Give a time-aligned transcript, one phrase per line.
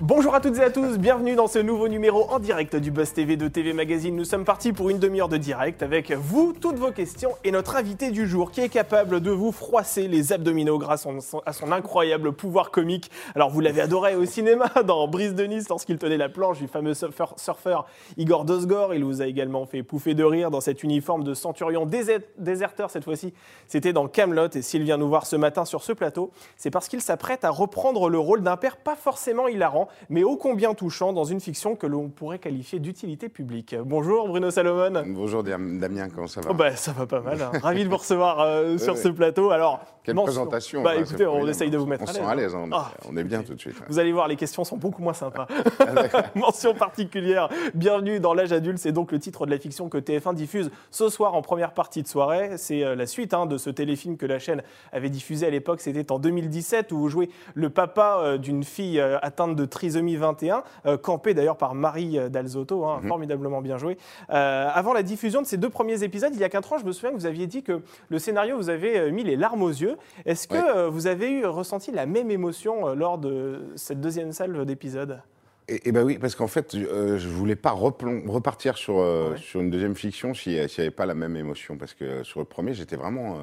[0.00, 3.12] Bonjour à toutes et à tous, bienvenue dans ce nouveau numéro en direct du Buzz
[3.12, 4.14] TV de TV Magazine.
[4.14, 7.74] Nous sommes partis pour une demi-heure de direct avec vous, toutes vos questions et notre
[7.74, 11.08] invité du jour qui est capable de vous froisser les abdominaux grâce
[11.44, 13.10] à son incroyable pouvoir comique.
[13.34, 16.68] Alors vous l'avez adoré au cinéma dans Brise de Nice lorsqu'il tenait la planche du
[16.68, 17.86] fameux surfeur, surfeur
[18.16, 18.94] Igor Dosgor.
[18.94, 23.04] Il vous a également fait pouffer de rire dans cet uniforme de centurion déserteur cette
[23.04, 23.34] fois-ci.
[23.66, 26.86] C'était dans Camelot et s'il vient nous voir ce matin sur ce plateau, c'est parce
[26.86, 31.12] qu'il s'apprête à reprendre le rôle d'un père pas forcément hilarant, mais ô combien touchant
[31.12, 33.74] dans une fiction que l'on pourrait qualifier d'utilité publique.
[33.84, 35.02] Bonjour Bruno Salomon.
[35.06, 36.48] Bonjour Damien, comment ça va?
[36.50, 37.40] Oh bah, Ça va pas mal.
[37.40, 37.52] Hein.
[37.62, 39.50] Ravi de vous recevoir euh, sur ce plateau.
[39.50, 42.22] Alors, Quelle présentation bah, Écoutez, on essaye de vous mettre on à l'aise.
[42.22, 42.68] On à l'aise, hein.
[42.72, 43.74] ah, on, est bien tout de suite.
[43.88, 45.46] Vous allez voir, les questions sont beaucoup moins sympas.
[46.34, 50.34] Mention particulière, bienvenue dans l'âge adulte, c'est donc le titre de la fiction que TF1
[50.34, 52.56] diffuse ce soir en première partie de soirée.
[52.56, 55.80] C'est euh, la suite hein, de ce téléfilm que la chaîne avait diffusé à l'époque,
[55.80, 60.62] c'était en 2017, où vous jouez le papa euh, d'une fille atteinte de trisomie 21,
[61.02, 63.08] campé d'ailleurs par Marie Dalzotto, hein, mhm.
[63.08, 63.96] formidablement bien joué.
[64.28, 66.92] avant la diffusion de ces deux premiers épisodes, il y a 4 ans, je me
[66.92, 69.96] souviens que vous aviez dit que le scénario vous avait mis les larmes aux yeux.
[70.26, 75.20] Est-ce que vous avez eu ressenti la même émotion lors de cette deuxième salle d'épisode
[75.68, 79.04] et, et ben oui, parce qu'en fait, euh, je voulais pas repartir sur,
[79.36, 81.76] sur une deuxième fiction s'il n'y avait pas la même émotion.
[81.76, 83.38] Parce que sur le premier, j'étais vraiment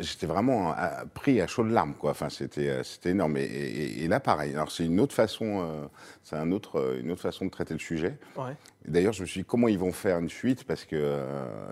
[0.00, 2.12] j'étais vraiment euh, pris à chaud de larmes, quoi.
[2.12, 3.36] Enfin, c'était, euh, c'était énorme.
[3.36, 4.54] Et, là, pareil.
[4.54, 5.86] Alors, c'est une autre façon, euh,
[6.22, 8.16] c'est un autre, une autre façon de traiter le sujet.
[8.86, 10.64] D'ailleurs, je me suis dit comment ils vont faire une suite?
[10.64, 11.24] Parce que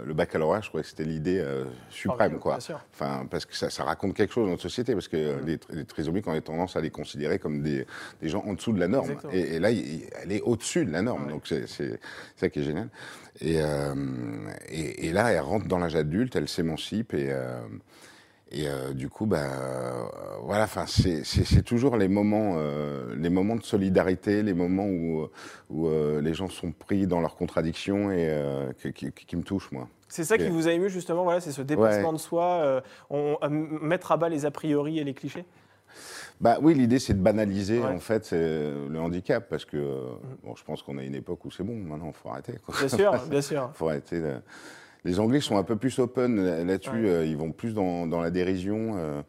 [0.04, 1.44] le baccalauréat, je crois que c'était l'idée
[1.90, 2.58] suprême, quoi.
[2.92, 6.28] Enfin, parce que ça, raconte quelque chose dans notre société, parce que les, les, trisomiques,
[6.28, 7.86] on a tendance à les considérer comme des,
[8.22, 9.16] des gens en dessous de la norme.
[9.32, 11.28] Et, là, elle est au-dessus de la norme.
[11.28, 11.66] Donc, c'est,
[12.36, 12.88] ça qui est génial.
[13.42, 13.58] Et,
[15.06, 17.34] et, là, elle rentre dans l'âge adulte, elle s'émancipe et
[18.52, 20.02] et euh, du coup, bah, euh,
[20.42, 25.28] voilà, enfin, c'est toujours les moments, euh, les moments de solidarité, les moments où,
[25.70, 25.88] où
[26.20, 28.28] les gens sont pris dans leurs contradictions et
[28.94, 29.88] qui, me touchent, moi.
[30.08, 34.10] C'est ça qui vous a ému justement, voilà, c'est ce dépassement de soi, on, mettre
[34.10, 35.44] à bas les a priori et les clichés?
[36.40, 40.06] Bah oui, l'idée c'est de banaliser en fait le handicap parce que
[40.42, 42.54] bon, je pense qu'on a une époque où c'est bon, maintenant il faut arrêter.
[42.78, 43.70] Bien sûr, bien sûr.
[43.74, 44.22] faut arrêter.
[45.04, 48.30] Les Anglais sont un peu plus open là-dessus, euh, ils vont plus dans, dans la
[48.30, 48.96] dérision.
[48.96, 49.22] Euh,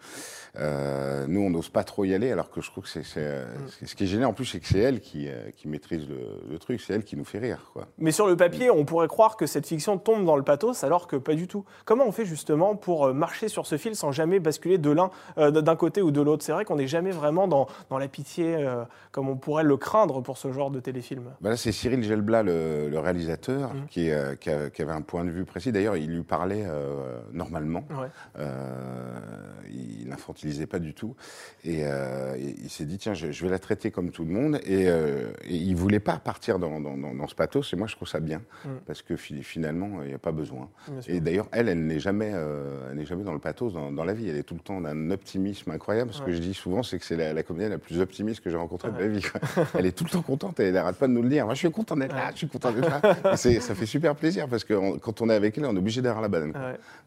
[0.58, 3.86] euh, nous, on n'ose pas trop y aller, alors que je trouve que c'est mm.
[3.86, 6.82] ce qui est gênant en plus, c'est que c'est elle qui, qui maîtrise le, truc,
[6.82, 7.70] c'est elle qui nous fait rire.
[7.72, 7.88] Quoi.
[7.98, 11.08] Mais sur le papier, on pourrait croire que cette fiction tombe dans le pathos, alors
[11.08, 11.64] que pas du tout.
[11.86, 15.76] Comment on fait justement pour marcher sur ce fil sans jamais basculer de l'un d'un
[15.78, 16.44] côté ou de l'autre?
[16.44, 18.68] C'est vrai qu'on n'est jamais vraiment dans, dans la pitié
[19.12, 21.32] comme on pourrait le craindre pour ce genre de téléfilm.
[21.40, 23.86] Bah là, c'est Cyril Gelblat, le, le réalisateur, mm.
[23.90, 24.10] qui,
[24.42, 27.84] qui, qui, avait un point de vue précis D'ailleurs, il lui parlait euh, normalement.
[28.40, 29.20] Euh,
[29.70, 31.16] il n'infantilisait pas du tout.
[31.64, 34.60] Et, euh, il s'est dit, tiens, je, vais la traiter comme tout le monde.
[34.66, 34.88] Et,
[35.50, 37.74] il ne voulait pas partir dans, ce pathos.
[37.74, 38.42] Et moi, je trouve ça bien.
[38.66, 38.70] Mm.
[38.88, 40.70] Parce que finalement, il n'y a pas besoin.
[41.08, 42.34] Et d'ailleurs, elle, elle n'est jamais,
[43.06, 44.30] jamais dans le pathos dans, la vie.
[44.30, 46.14] Elle est tout le temps d'un optimisme incroyable.
[46.14, 48.58] Ce que je dis souvent, c'est que c'est la, comédienne la plus optimiste que j'ai
[48.58, 49.26] rencontrée de ma vie.
[49.78, 50.60] Elle est tout le temps contente.
[50.60, 51.46] Elle n'arrête pas de nous le dire.
[51.46, 52.32] Moi, je suis content d'être là.
[52.32, 53.36] Je suis content d'être là.
[53.36, 56.28] ça fait super plaisir parce que quand on est avec on est obligé d'avoir la
[56.28, 56.54] banane.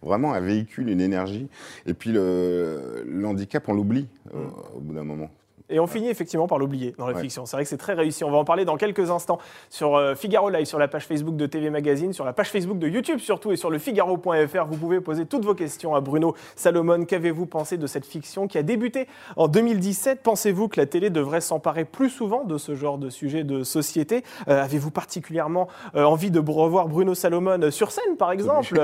[0.02, 1.48] Vraiment, un véhicule, une énergie.
[1.86, 4.44] Et puis le, handicap, on l'oublie euh,
[4.74, 5.30] au bout d'un moment.
[5.70, 7.46] Et on finit effectivement par l'oublier dans la fiction.
[7.46, 8.22] C'est vrai que c'est très réussi.
[8.22, 9.38] On va en parler dans quelques instants
[9.70, 12.78] sur euh, Figaro Live, sur la page Facebook de TV Magazine, sur la page Facebook
[12.78, 14.66] de YouTube surtout et sur le Figaro.fr.
[14.68, 17.06] Vous pouvez poser toutes vos questions à Bruno Salomon.
[17.06, 21.40] Qu'avez-vous pensé de cette fiction qui a débuté en 2017 Pensez-vous que la télé devrait
[21.40, 24.22] s'emparer plus souvent de ce genre de sujet de société?
[24.48, 28.74] Euh, Avez-vous particulièrement euh, envie de revoir Bruno Salomon sur scène, par exemple?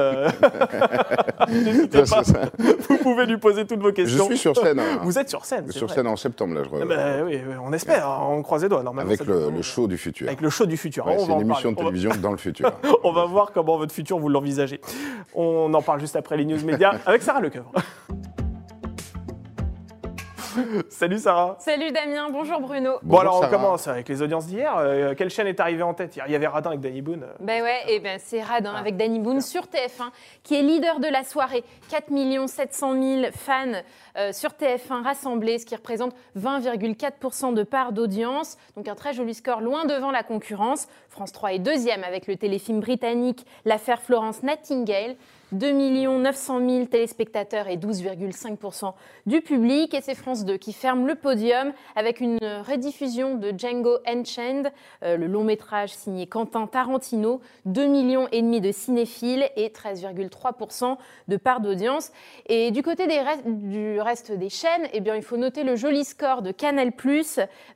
[1.51, 2.23] N'hésitez pas.
[2.89, 4.25] Vous pouvez lui poser toutes vos questions.
[4.25, 4.79] Je suis sur scène.
[4.79, 5.01] Hein.
[5.03, 5.71] Vous êtes sur scène.
[5.71, 8.83] Sur scène en septembre, là, eh ben oui, on espère, hein, on croise les doigts.
[8.83, 10.29] Normalement, Avec le, show du futur.
[10.29, 11.07] Avec le show du futur.
[11.07, 12.73] c'est une émission de télévision dans le futur.
[13.05, 14.81] on va voir comment votre futur vous l'envisagez.
[15.35, 17.73] On en parle juste après les news médias avec Sarah Lecoeuvre.
[20.89, 21.57] Salut Sarah.
[21.59, 22.99] Salut Damien, bonjour Bruno.
[23.03, 24.77] Bon alors on commence avec les audiences d'hier.
[24.79, 26.19] Euh, quelle chaîne est arrivée en tête?
[26.27, 27.27] Il y avait Radin avec Danny Boone.
[27.41, 30.11] Ben ouais, et ben c'est Radin avec Danny Boone sur TF1
[30.43, 31.65] qui est leader de la soirée.
[31.91, 32.07] 4
[32.47, 33.73] 700 000 fans
[34.17, 38.57] euh, sur TF1 rassemblés, ce qui représente 20,4% de part d'audience.
[38.77, 40.89] Donc un très joli score loin devant la concurrence.
[41.09, 45.17] France 3 est deuxième avec le téléfilm britannique L'affaire Florence Nightingale.
[45.53, 45.73] 2
[46.19, 48.95] 900 000 téléspectateurs et 12,5%
[49.27, 49.95] du public.
[49.95, 55.17] Et c'est France 2 qui ferme le podium avec une rediffusion de Django Unchained, euh,
[55.17, 60.97] le long métrage signé Quentin Tarantino, 2 millions et demi de cinéphiles et 13,3%
[61.29, 62.13] de part d'audience.
[62.47, 63.07] Et du côté
[63.47, 66.93] du reste des chaînes, eh bien, il faut noter le joli score de Canal+,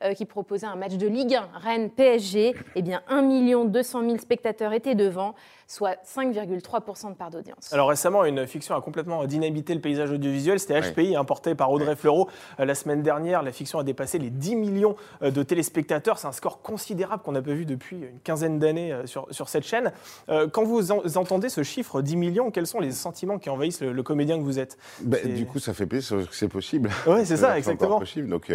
[0.03, 2.55] euh, qui proposait un match de Ligue 1 Rennes-PSG.
[2.77, 5.35] Eh bien, 1 200 000 spectateurs étaient devant
[5.67, 7.73] soit 5,3% de part d'audience.
[7.73, 10.61] Alors récemment, une fiction a complètement dynamité le paysage audiovisuel.
[10.61, 12.29] C'était HPI, importé par Audrey Fleurot.
[12.61, 16.19] Euh, la semaine dernière, la fiction a dépassé les 10 millions euh, de téléspectateurs.
[16.19, 19.49] C'est un score considérable qu'on n'a pas vu depuis une quinzaine d'années euh, sur, sur
[19.49, 19.93] cette chaîne.
[20.53, 24.39] Quand vous entendez ce chiffre 10 millions, quels sont les sentiments qui envahissent le, comédien
[24.39, 24.77] que vous êtes?
[25.01, 26.91] Bah, Du coup, ça fait plaisir que c'est possible.
[27.07, 27.99] Oui, c'est ça, exactement.
[27.99, 28.51] Possible, donc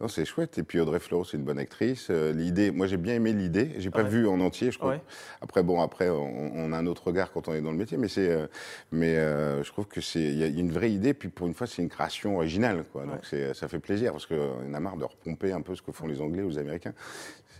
[0.00, 0.58] non, c'est chouette.
[0.58, 2.08] Et puis Audrey Fleurot, c'est une bonne actrice.
[2.10, 3.70] Euh, l'idée, moi j'ai bien aimé l'idée.
[3.78, 4.98] J'ai pas vu en entier, je crois.
[5.40, 8.08] Après, bon, après, on, a un autre regard quand on est dans le métier, mais
[8.08, 8.46] c'est, euh,
[8.90, 11.14] mais euh, je trouve que c'est, il y, a une vraie idée.
[11.14, 13.04] Puis pour une fois, c'est une création originale, quoi.
[13.04, 13.24] Donc
[13.54, 16.20] ça fait plaisir parce qu'on a marre de repomper un peu ce que font les
[16.20, 16.94] Anglais ou les Américains.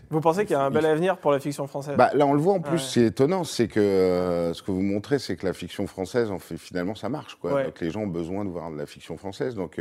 [0.09, 2.33] Vous pensez qu'il y a un bel avenir pour la fiction française bah, Là, on
[2.33, 5.53] le voit en plus, c'est étonnant, c'est que ce que vous montrez, c'est que la
[5.53, 7.35] fiction française, en fait, finalement, ça marche.
[7.35, 7.63] Quoi.
[7.63, 9.55] Donc les gens ont besoin de voir de la fiction française.
[9.55, 9.79] Donc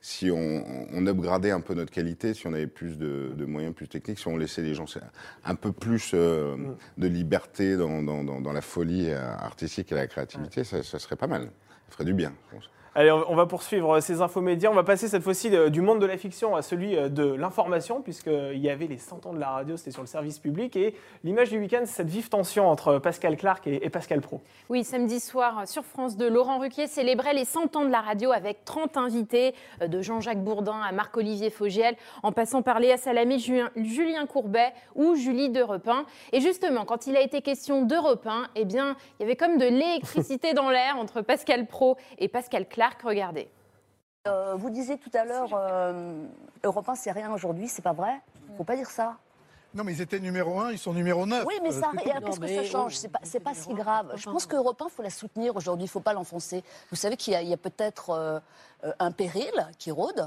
[0.00, 3.88] si on, on upgradait un peu notre qualité, si on avait plus de, moyens plus
[3.88, 4.86] techniques, si on laissait les gens
[5.44, 6.76] un peu plus euh, mm.
[6.98, 11.26] de liberté dans, dans, la folie euh, artistique et la créativité, ça, ça, serait pas
[11.26, 11.42] mal.
[11.42, 12.70] Ça ferait du bien, je pense.
[12.98, 14.70] Allez, on va poursuivre ces infos médias.
[14.70, 17.30] On va passer cette fois-ci euh, du monde de la fiction à celui euh, de
[17.30, 20.76] l'information, puisqu'il y avait les 100 ans de la radio, c'était sur le service public.
[20.76, 24.40] Et l'image du week-end, c'est cette vive tension entre Pascal Clark et, Pascal Pro.
[24.70, 28.32] Oui, samedi soir, sur France 2, Laurent Ruquier célébrait les 100 ans de la radio
[28.32, 33.38] avec 30 invités, euh, de Jean-Jacques Bourdin à Marc-Olivier Fogiel, en passant par Léa Salamé,
[33.38, 36.06] Julien Courbet ou Julie de Repin.
[36.32, 39.58] Et justement, quand il a été question de Repin, eh bien, il y avait comme
[39.58, 43.48] de l'électricité dans l'air entre Pascal Pro et Pascal Clark regardez.
[44.26, 46.24] Euh, vous disiez tout à l'heure, euh,
[46.64, 48.20] Europe 1, c'est rien aujourd'hui, c'est pas vrai
[48.56, 49.16] Faut pas dire ça.
[49.74, 51.44] Non, mais ils étaient numéro 1, ils sont numéro 9.
[51.46, 54.12] Oui, mais ça, qu'est-ce que ça change C'est pas, pas si grave.
[54.16, 56.64] Je pense qu'Europe 1, il faut la soutenir aujourd'hui, il ne faut pas l'enfoncer.
[56.90, 58.40] Vous savez qu'il y a, peut-être euh,
[58.98, 60.26] un péril qui rôde.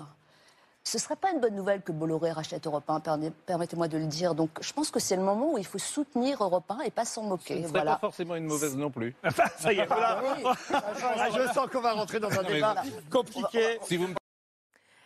[0.84, 3.02] Ce ne serait pas une bonne nouvelle que Bolloré rachète Europe 1,
[3.46, 4.34] permettez-moi de le dire.
[4.34, 7.06] Donc je pense que c'est le moment où il faut soutenir Europe 1 et pas
[7.06, 7.64] s'en moquer.
[7.64, 9.16] Ce ne pas forcément une mauvaise non plus.
[9.60, 10.20] ça y est, voilà.
[10.74, 12.76] Ah, je sens qu'on va rentrer dans un débat
[13.12, 13.78] compliqué.
[13.84, 14.16] Si vous me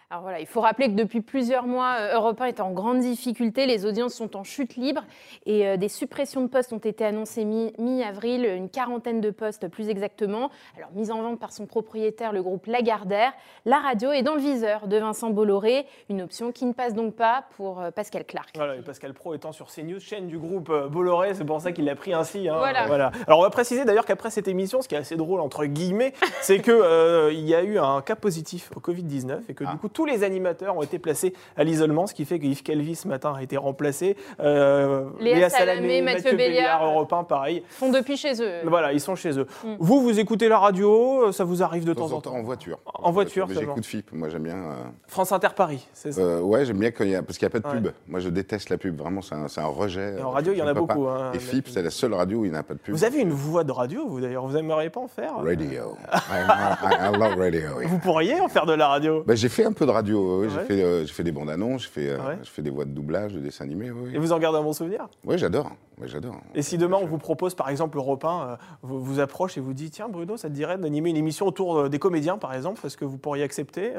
[0.10, 3.00] alors voilà, il faut rappeler que depuis plusieurs mois, euh, Europe 1 est en grande
[3.00, 5.04] difficulté, les audiences sont en chute libre
[5.46, 9.90] et euh, des suppressions de postes ont été annoncées mi-avril, une quarantaine de postes plus
[9.90, 10.52] exactement.
[10.78, 13.34] Alors mise en vente par son propriétaire, le groupe Lagardère,
[13.66, 17.16] la radio est dans le viseur de Vincent Bolloré, une option qui ne passe donc
[17.16, 18.52] pas pour euh, Pascal Clark.
[18.56, 21.86] Voilà, et Pascal Pro étant sur CNews, chaîne du groupe Bolloré, c'est pour ça qu'il
[21.86, 22.50] l'a pris ainsi.
[22.50, 22.58] Hein.
[22.58, 23.12] Voilà.
[23.26, 26.14] Alors on va préciser d'ailleurs qu'après cette émission, ce qui est assez drôle entre guillemets,
[26.42, 29.78] c'est qu'il y a eu un cas positif au Covid-19 et que du ah.
[29.82, 32.62] coup tout tous les animateurs ont été placés à l'isolement, ce qui fait que Yves
[32.62, 34.18] Calvi ce matin a été remplacé.
[34.42, 37.64] Euh, Léa, Salamé, Mathieu, Béliard, Europe 1, pareil.
[37.80, 38.68] Sont depuis chez eux.
[38.68, 39.48] Voilà, ils sont chez eux.
[39.64, 39.76] Mm.
[39.80, 42.80] Vous, vous écoutez la radio, ça vous arrive de, temps en temps En voiture.
[42.86, 44.58] En, voiture, voiture J'écoute FIP, moi j'aime bien.
[44.58, 44.74] Euh,
[45.08, 47.56] France Inter Paris, c'est ça euh, Ouais, j'aime bien quand y a, parce qu'il n'y
[47.56, 47.94] a pas de pub.
[48.06, 50.22] Moi je déteste la pub, vraiment, c'est un, rejet.
[50.22, 51.08] en radio, il y en a beaucoup.
[51.08, 52.94] Hein, Et FIP, c'est la seule radio où il n'y a pas de pub.
[52.94, 55.96] Vous avez une voix de radio, vous d'ailleurs, vous n'aimeriez pas en faire Radio.
[56.30, 57.70] I, love radio.
[57.86, 60.48] Vous pourriez en faire de la radio ben, J'ai fait un peu de radio, oui,
[60.54, 63.34] j'ai fait, euh, fait, des bandes annonces, j'ai fait, euh, fait, des voix de doublage,
[63.34, 63.92] de dessins animés.
[64.14, 65.08] Et vous en gardez un bon souvenir?
[65.26, 65.72] Oui, j'adore.
[66.04, 66.36] j'adore.
[66.56, 69.62] Et si demain on vous propose, par exemple, Europe 1 euh, vous, vous approche et
[69.62, 72.86] vous dit tiens, Bruno, ça te dirait d'animer une émission autour des comédiens, par exemple
[72.86, 73.92] Est-ce que vous pourriez accepter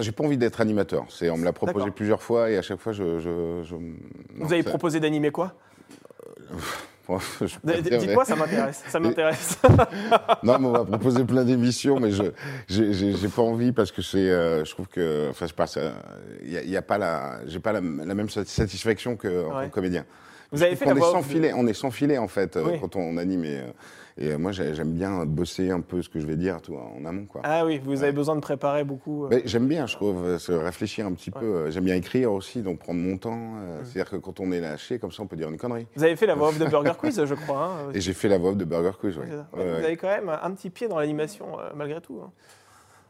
[0.00, 1.06] J'ai pas envie d'être animateur.
[1.22, 3.62] On me l'a proposé plusieurs fois et à chaque fois, je.
[4.36, 5.54] vous avez proposé d'animer quoi?
[7.64, 8.82] Dites-moi, ça m'intéresse.
[8.88, 9.58] Ça m'intéresse.
[10.42, 12.24] non, mais on va proposer plein d'émissions, mais je
[12.68, 15.78] j'ai pas envie parce que c'est, euh, je trouve que, enfin, je passe,
[16.42, 20.04] il y, a pas la, j'ai pas la, même satisfaction que en comédien.
[20.52, 22.96] Vous avez fait on, est sans filet, on est sans filet en fait euh, quand
[22.96, 23.44] on anime.
[23.44, 23.70] Et, euh,
[24.18, 27.26] et moi, j'aime bien bosser un peu ce que je vais dire tout, en amont.
[27.26, 27.40] Quoi.
[27.44, 29.26] Ah oui, vous avez besoin de préparer beaucoup.
[29.26, 29.40] Euh.
[29.44, 31.70] J'aime bien, je trouve, se réfléchir un petit peu.
[31.70, 33.54] J'aime bien écrire aussi, donc prendre mon temps.
[33.60, 35.86] Euh, c'est-à-dire que quand on est lâché, comme ça, on peut dire une connerie.
[35.96, 37.64] Vous avez fait la voix off de Burger Quiz, je crois.
[37.64, 39.26] Hein, et j'ai fait la voix off de Burger Quiz, oui.
[39.52, 42.20] vous avez quand même un petit pied dans l'animation, euh, malgré tout.
[42.24, 42.30] Hein.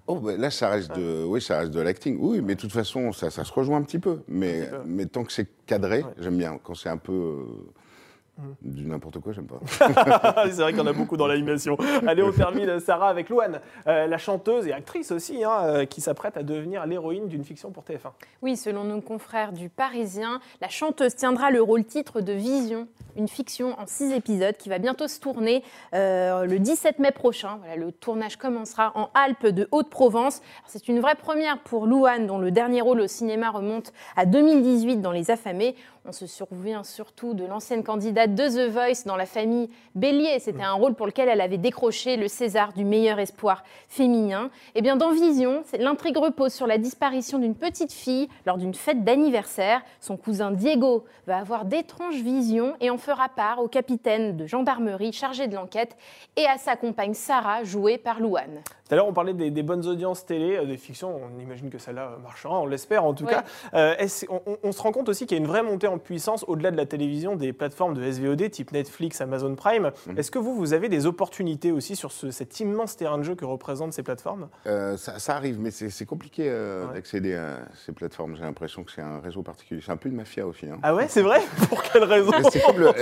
[0.07, 2.19] Oh, bah, là, ça reste de, oui, ça reste de l'acting.
[2.21, 4.21] Oui, mais de toute façon, ça, ça se rejoint un petit peu.
[4.29, 6.59] Mais, mais tant que c'est cadré, j'aime bien.
[6.63, 7.45] Quand c'est un peu
[8.63, 9.61] Du n'importe quoi, j'aime pas.
[10.47, 11.77] c'est vrai qu'il y en a beaucoup dans l'animation.
[12.07, 16.01] Allez, on termine, Sarah, avec Louane, euh, la chanteuse et actrice aussi, hein, euh, qui
[16.01, 18.13] s'apprête à devenir l'héroïne d'une fiction pour TF1.
[18.43, 23.29] Oui, selon nos confrères du Parisien, la chanteuse tiendra le rôle titre de Vision, une
[23.29, 25.63] fiction en six épisodes qui va bientôt se tourner
[25.95, 27.59] euh, le 17 mai prochain.
[27.59, 30.43] Voilà, le tournage commencera en Alpes de Haute-Provence.
[30.67, 34.99] C'est une vraie première pour Louane, dont le dernier rôle au cinéma remonte à 2018
[34.99, 35.75] dans Les Affamés.
[36.07, 40.39] On se souvient surtout de l'ancienne candidate de The Voice dans la famille Bélier.
[40.39, 44.51] C'était un rôle pour lequel elle avait décroché le César du meilleur espoir féminin.
[44.75, 49.05] Eh bien, dans Vision, l'intrigue repose sur la disparition d'une petite fille lors d'une fête
[49.05, 49.83] d'anniversaire.
[50.01, 55.13] Son cousin Diego va avoir d'étranges visions et en fera part au capitaine de gendarmerie
[55.13, 55.99] chargé de l'enquête
[56.37, 58.63] et à sa compagne Sarah, jouée par Louane.
[58.91, 61.15] Tout à l'heure, on parlait des, bonnes audiences télé, euh, des fictions.
[61.15, 63.45] On imagine que celle-là marchera, on l'espère en tout cas.
[63.73, 63.95] Euh,
[64.65, 66.77] on, se rend compte aussi qu'il y a une vraie montée en puissance au-delà de
[66.77, 69.93] la télévision des plateformes de SVOD type Netflix, Amazon Prime.
[70.09, 70.19] Mhm.
[70.19, 73.45] Est-ce que vous, vous avez des opportunités aussi sur cet immense terrain de jeu que
[73.45, 74.49] représentent ces plateformes?
[74.67, 76.53] Euh, ça, arrive, mais c'est compliqué
[76.93, 78.35] d'accéder à ces plateformes.
[78.35, 79.81] J'ai l'impression que c'est un réseau particulier.
[79.87, 80.67] C'est un peu une mafia aussi.
[80.67, 80.81] Hein.
[80.83, 81.43] Ah ouais, c'est vrai?
[81.69, 82.33] Pour quelle raison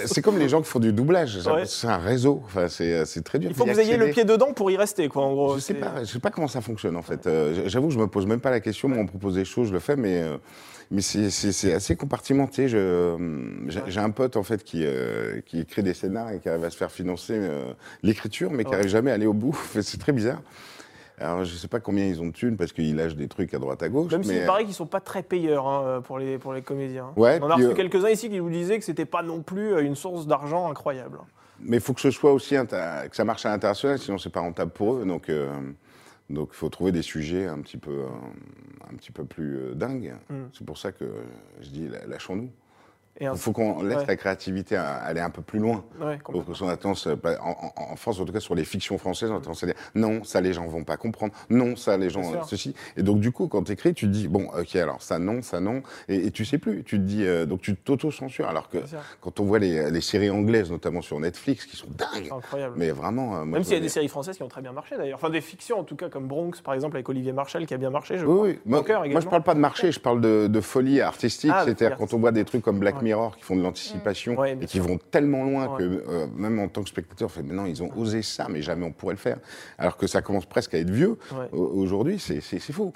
[0.04, 1.38] C'est comme, les gens qui font du doublage.
[1.64, 2.42] C'est un réseau.
[2.44, 3.48] Enfin, c'est très dur.
[3.48, 5.54] Il faut que vous ayez le pied dedans pour y rester, quoi, en gros.
[5.54, 7.26] Je sais je sais pas comment ça fonctionne en fait.
[7.26, 8.88] Euh, j'avoue je me pose même pas la question.
[8.88, 10.36] Moi, on me propose des choses, je le fais, mais euh,
[10.90, 12.68] mais c'est assez compartimenté.
[12.68, 16.70] J'ai un pote en fait qui, euh, qui écrit des scénarios et qui arrive à
[16.70, 17.38] se faire financer
[18.02, 19.58] l'écriture, mais qui n'arrive jamais à aller au bout.
[19.82, 20.40] c'est très bizarre.
[21.20, 23.52] Alors, je ne sais pas combien ils ont de thunes parce qu'ils lâchent des trucs
[23.52, 24.12] à droite à gauche.
[24.12, 27.10] Même s'il paraît qu'ils ne sont pas très payeurs hein, pour, les, pour les comédiens.
[27.16, 29.78] Ouais, on a reçu quelques-uns ici qui vous disaient que ce n'était pas non plus
[29.82, 31.18] une source d'argent incroyable.
[31.60, 34.40] Mais il faut que ce soit aussi, que ça marche à l'international, sinon c'est pas
[34.40, 35.04] rentable pour eux.
[35.04, 35.30] Donc,
[36.30, 38.04] donc il faut trouver des sujets un petit peu,
[38.90, 40.14] un, petit peu plus euh, dingues.
[40.28, 40.34] Mm.
[40.52, 41.04] C'est pour ça que
[41.60, 42.50] je dis lâchons-nous.
[43.20, 45.84] Il faut qu'on laisse la créativité aller un peu plus loin.
[46.00, 46.18] Ouais,
[46.60, 49.62] on a tendance, en, France, en tout cas sur les fictions françaises, on a tendance
[49.62, 52.74] à dire non, ça les gens vont pas comprendre, non, ça les gens, ceci.
[52.96, 55.42] Et donc du coup, quand tu écris, tu te dis, bon, ok, alors ça non,
[55.42, 56.84] ça non, et, et tu sais plus.
[56.84, 58.48] Tu te dis, euh, donc tu t'auto-censures.
[58.48, 58.78] Alors que
[59.20, 62.30] quand on voit les, les, séries anglaises, notamment sur Netflix, qui sont dingues.
[62.30, 62.74] Incroyable.
[62.76, 63.38] Mais vraiment.
[63.38, 65.18] Euh, Même s'il y a des séries françaises qui ont très bien marché d'ailleurs.
[65.18, 67.78] Enfin, des fictions en tout cas, comme Bronx par exemple, avec Olivier Marchal, qui a
[67.78, 70.46] bien marché, je oui, Oui, moi, moi, je parle pas de marché, je parle de,
[70.46, 71.50] de folie artistique.
[71.52, 74.66] Ah, C'est-à-dire quand on voit des trucs comme Black Mirror qui font de l'anticipation et
[74.66, 77.82] qui vont tellement loin que euh, même en tant que spectateur, fait mais non, ils
[77.82, 79.38] ont osé ça, mais jamais on pourrait le faire.
[79.78, 81.16] Alors que ça commence presque à être vieux.
[81.52, 82.92] Aujourd'hui, c'est faux.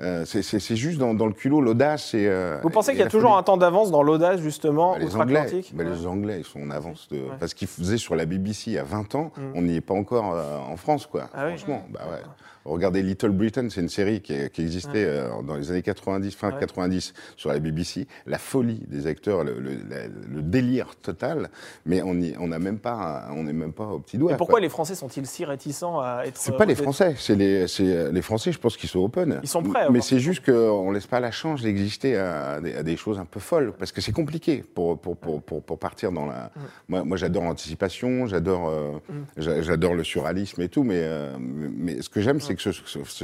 [0.00, 2.12] Euh, c'est juste dans, le culot, l'audace.
[2.14, 5.16] Euh, Vous pensez qu'il y a toujours un temps d'avance dans l'audace, justement, bah, les
[5.16, 7.08] Anglais, bah, Les Anglais, ils sont en avance.
[7.10, 7.22] De...
[7.40, 9.40] Parce qu'ils faisaient sur la BBC il y a 20 ans, mm.
[9.54, 11.28] on n'y est pas encore en France, quoi.
[11.34, 12.22] Ah franchement, bah ouais.
[12.68, 17.14] Regardez Little Britain, c'est une série qui, existait euh, dans les années 90, fin 90,
[17.36, 18.06] sur la BBC.
[18.26, 21.50] La folie des acteurs, le, délire total,
[21.86, 24.32] mais on n'est même pas, on n'est même pas au petit doigt.
[24.32, 27.66] Et pourquoi les Français sont-ils si réticents à être C'est pas les Français, c'est les,
[28.12, 28.52] les Français.
[28.52, 29.40] Je pense qu'ils sont open.
[29.42, 29.87] Ils sont prêts.
[29.90, 33.72] Mais c'est juste qu'on laisse pas la chance d'exister à, des choses un peu folles,
[33.78, 36.50] parce que c'est compliqué pour pour, pour, pour, partir dans la.
[36.54, 36.60] Mm.
[36.88, 39.62] Moi, moi j'adore l'anticipation, j'adore euh, mm.
[39.62, 42.70] j'adore le surréalisme et tout, mais euh, mais ce que j'aime, c'est que,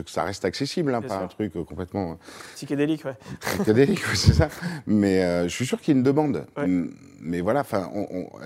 [0.07, 2.19] ça reste accessible, hein, pas un truc euh, complètement.
[2.55, 3.17] Psychédélique, ouais.
[3.41, 4.49] Psychédélique, c'est ça.
[4.87, 6.47] Mais euh, je suis sûr qu'il y a une demande
[7.27, 7.91] mais voilà, enfin,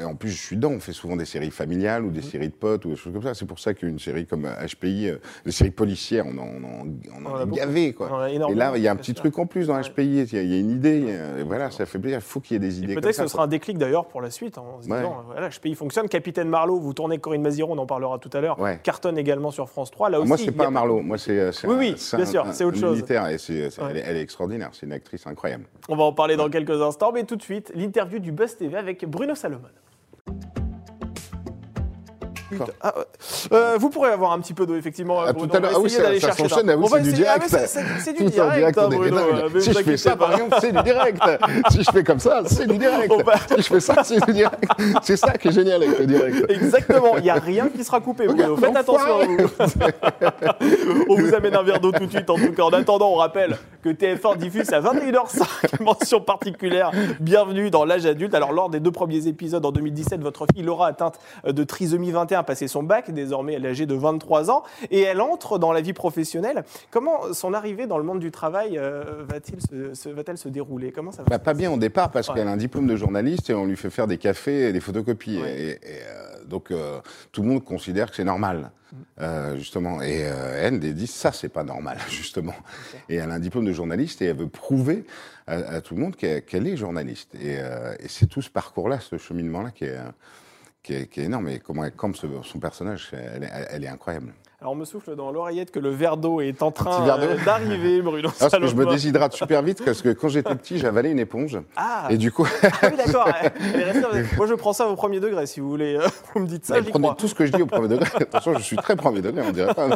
[0.06, 0.70] en plus, je suis dedans.
[0.70, 2.26] On fait souvent des séries familiales ou des mhm.
[2.30, 3.34] séries de potes ou des choses comme ça.
[3.34, 5.10] C'est pour ça qu'une série comme HPI,
[5.44, 8.07] les séries policières, on en, on gavé, quoi.
[8.30, 10.26] Et là, il y a un petit truc en plus dans HPI.
[10.32, 11.16] Il y, a une idée.
[11.38, 12.18] et voilà, ça fait plaisir.
[12.18, 12.94] Il faut qu'il y ait des idées.
[12.94, 15.74] Peut-être que ce sera un déclic d'ailleurs pour la suite, en se disant, voilà, HPI
[15.74, 16.08] fonctionne.
[16.08, 18.58] Capitaine Marlowe, vous tournez Corinne Maziron, on en parlera tout à l'heure.
[18.82, 20.10] Cartonne également sur France 3.
[20.10, 21.02] Là aussi, moi, c'est pas Marlowe.
[21.02, 21.50] Moi, c'est.
[21.66, 23.02] Oui, oui, bien sûr, c'est autre chose.
[23.08, 24.70] Elle, est, extraordinaire.
[24.72, 25.64] C'est une actrice incroyable.
[25.88, 28.76] On va en parler dans quelques instants, mais tout de suite, l'interview du Buzz TV
[28.76, 29.68] avec Bruno Salomon.
[32.80, 32.94] Ah,
[33.52, 35.20] euh, vous pourrez avoir un petit peu d'eau, effectivement.
[35.20, 37.56] Ah, tout à l'heure, ah oui, ça, ça s'enchaîne, ah c'est du direct.
[37.98, 39.20] c'est du direct, hein, Bruno.
[39.60, 41.20] Si je fais ça, par exemple, c'est du direct.
[41.70, 43.12] si je fais comme ça, c'est du direct.
[43.50, 44.64] Si je fais ça, c'est du direct.
[45.02, 46.50] C'est ça qui est génial avec le direct.
[46.50, 48.56] Exactement, il n'y a rien qui sera coupé, Bruno.
[48.56, 51.06] Faites attention à vous.
[51.08, 52.62] on vous amène un verre d'eau tout de suite, en tout cas.
[52.62, 53.58] En attendant, on rappelle
[53.88, 56.90] que TF1 diffuse à 21h05, mention particulière.
[57.20, 58.34] Bienvenue dans l'âge adulte.
[58.34, 62.40] Alors, lors des deux premiers épisodes en 2017, votre fille Laura atteinte de trisomie 21
[62.40, 65.72] a passé son bac, désormais elle est âgée de 23 ans, et elle entre dans
[65.72, 66.64] la vie professionnelle.
[66.90, 70.92] Comment son arrivée dans le monde du travail euh, va-t-il se, va-t-elle se dérouler?
[70.92, 73.48] Comment ça va bah, Pas bien au départ, parce qu'elle a un diplôme de journaliste
[73.48, 75.38] et on lui fait faire des cafés et des photocopies.
[75.38, 77.00] Et, euh, donc euh,
[77.32, 78.70] tout le monde considère que c'est normal.
[79.20, 82.54] Euh, justement, et euh, elle, elle dit ça, c'est pas normal, justement.
[83.08, 85.04] Et elle a un diplôme de journaliste et elle veut prouver
[85.46, 87.34] à, à tout le monde qu'elle est journaliste.
[87.34, 90.08] Et, euh, et c'est tout ce parcours-là, ce cheminement-là qui est, euh,
[90.82, 91.48] qui, est, qui est énorme.
[91.48, 94.32] Et comment elle campe ce- son personnage, elle est incroyable.
[94.60, 98.02] Alors on me souffle dans l'oreillette que le verre d'eau est en train euh, d'arriver,
[98.02, 98.28] Bruno.
[98.40, 101.60] Parce que je me déshydrate super vite parce que quand j'étais petit, j'avalais une éponge.
[101.76, 103.28] Ah, Et du coup, ah oui, d'accord.
[104.36, 105.94] Moi, je prends ça au premier degré, si vous voulez.
[105.94, 107.14] euh, Vous me dites ça, crois.
[107.16, 108.08] tout ce que je dis au premier degré.
[108.20, 109.90] Attention, je suis très premier degré, on dirait pas.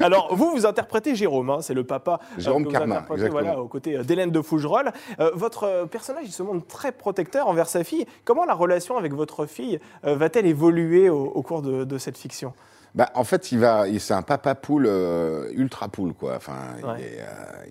[0.00, 3.30] Alors, vous, vous interprétez Jérôme, hein, c'est le papa euh, Jérôme Carmin, exactement.
[3.32, 4.92] voilà, aux côtés d'Hélène de Fougerolles.
[5.20, 8.06] Euh, votre personnage, il se montre très protecteur envers sa fille.
[8.24, 12.54] Comment la relation avec votre fille va-t-elle évoluer au, au cours de, de cette fiction?
[12.94, 16.36] Bah, en fait, il va, c'est un papa poule euh, ultra poule quoi.
[16.36, 17.24] Enfin, il, est, euh,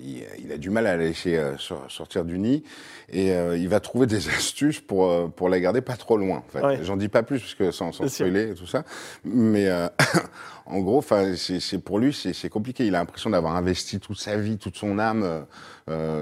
[0.04, 2.64] il- il a du mal à la laisser euh, sor- sortir du nid
[3.10, 6.40] et euh, il va trouver des astuces pour euh, pour la garder pas trop loin.
[6.40, 6.62] En fait.
[6.62, 6.80] Ouais.
[6.84, 8.84] J'en dis pas plus parce que sans, sans spoiler et tout ça.
[9.24, 9.88] Mais euh,
[10.66, 12.86] en gros, enfin, c'est pour lui, c'est compliqué.
[12.86, 15.46] Il a l'impression d'avoir investi toute sa vie, toute son âme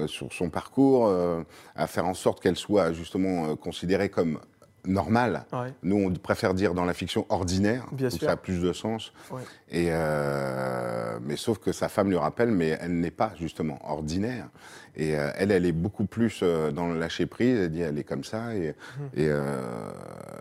[0.06, 1.42] sur son parcours, euh,
[1.74, 4.38] à faire en sorte qu'elle soit justement considérée comme
[4.86, 5.44] normale.
[5.52, 5.72] Ouais.
[5.82, 8.20] Nous, on préfère dire dans la fiction ordinaire, Bien où sûr.
[8.26, 9.12] ça a plus de sens.
[9.30, 9.42] Ouais.
[9.70, 14.48] Et euh, mais sauf que sa femme lui rappelle, mais elle n'est pas justement ordinaire.
[14.96, 17.58] Et euh, elle, elle est beaucoup plus euh, dans le lâcher prise.
[17.58, 18.54] Elle dit, elle est comme ça.
[18.54, 18.68] Et,
[18.98, 19.02] Mmh.
[19.20, 19.90] et euh,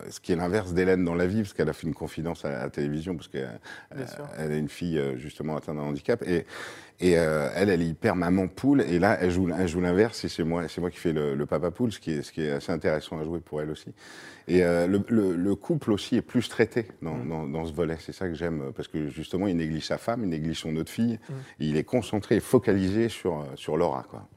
[0.10, 2.50] ce qui est l'inverse d'Hélène dans la vie, parce qu'elle a fait une confidence à
[2.52, 3.60] la télévision, parce qu'elle
[4.38, 6.22] elle a une fille justement atteinte d'un handicap.
[6.28, 6.46] Et,
[7.00, 8.82] et elle, elle est hyper maman poule.
[8.82, 10.24] Et là, elle joue, elle joue l'inverse.
[10.26, 12.32] Et c'est moi, c'est moi qui fais le, le papa poule, ce qui, est, ce
[12.32, 13.94] qui est assez intéressant à jouer pour elle aussi.
[14.48, 17.96] Et le, le- le couple aussi est plus traité dans, dans- dans ce volet.
[18.00, 20.92] C'est ça que j'aime, parce que justement, il néglige sa femme, il néglige son autre
[20.92, 21.20] fille.
[21.60, 24.06] Et il est concentré et focalisé sur, sur Laura.
[24.10, 24.28] Quoi.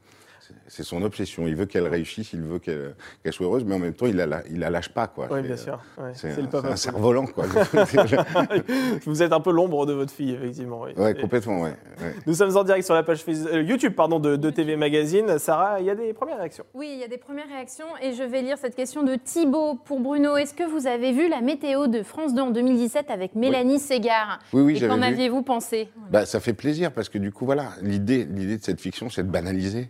[0.67, 1.47] C'est- son obsession.
[1.47, 2.93] Il veut qu'elle réussisse, il veut qu'elle
[3.31, 5.07] soit heureuse, mais en même temps, il la, la- il la lâche pas.
[5.07, 5.27] Quoi.
[5.31, 5.79] Oui, bien sûr.
[5.97, 7.45] Ouais, C'est un, cerf-volant, quoi.
[9.05, 10.81] Vous êtes un peu l'ombre de votre fille, effectivement.
[10.81, 10.91] oui.
[10.97, 11.73] ouais, complètement, ouais.
[12.01, 12.15] ouais.
[12.25, 15.37] Nous sommes en direct sur la page euh, YouTube pardon, de, de TV Magazine.
[15.39, 16.65] Sarah, il y a des premières réactions.
[16.73, 19.75] Oui, il y a des premières réactions et je vais lire cette question de Thibaut
[19.85, 20.37] pour Bruno.
[20.37, 24.39] Est-ce que vous avez vu la météo de France 2 en 2017 avec Mélanie Ségard
[24.53, 25.89] Oui, oui, Et j'avais qu'en aviez-vous pensé?
[26.11, 29.23] Bah, ça fait plaisir parce que du coup, voilà, l'idée, l'idée de cette fiction, c'est
[29.23, 29.89] de banaliser,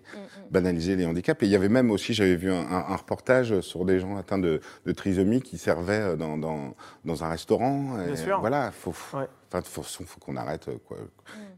[0.52, 1.42] banaliser les handicaps.
[1.44, 4.18] Et il y avait même aussi, j'avais vu un, un- un reportage sur des gens
[4.18, 8.00] atteints de, de trisomie qui servaient dans, dans, dans un restaurant.
[8.02, 8.40] Et Bien sûr.
[8.40, 9.26] Voilà, faut, Ouais.
[9.52, 10.98] enfin, faut, faut qu'on arrête, quoi.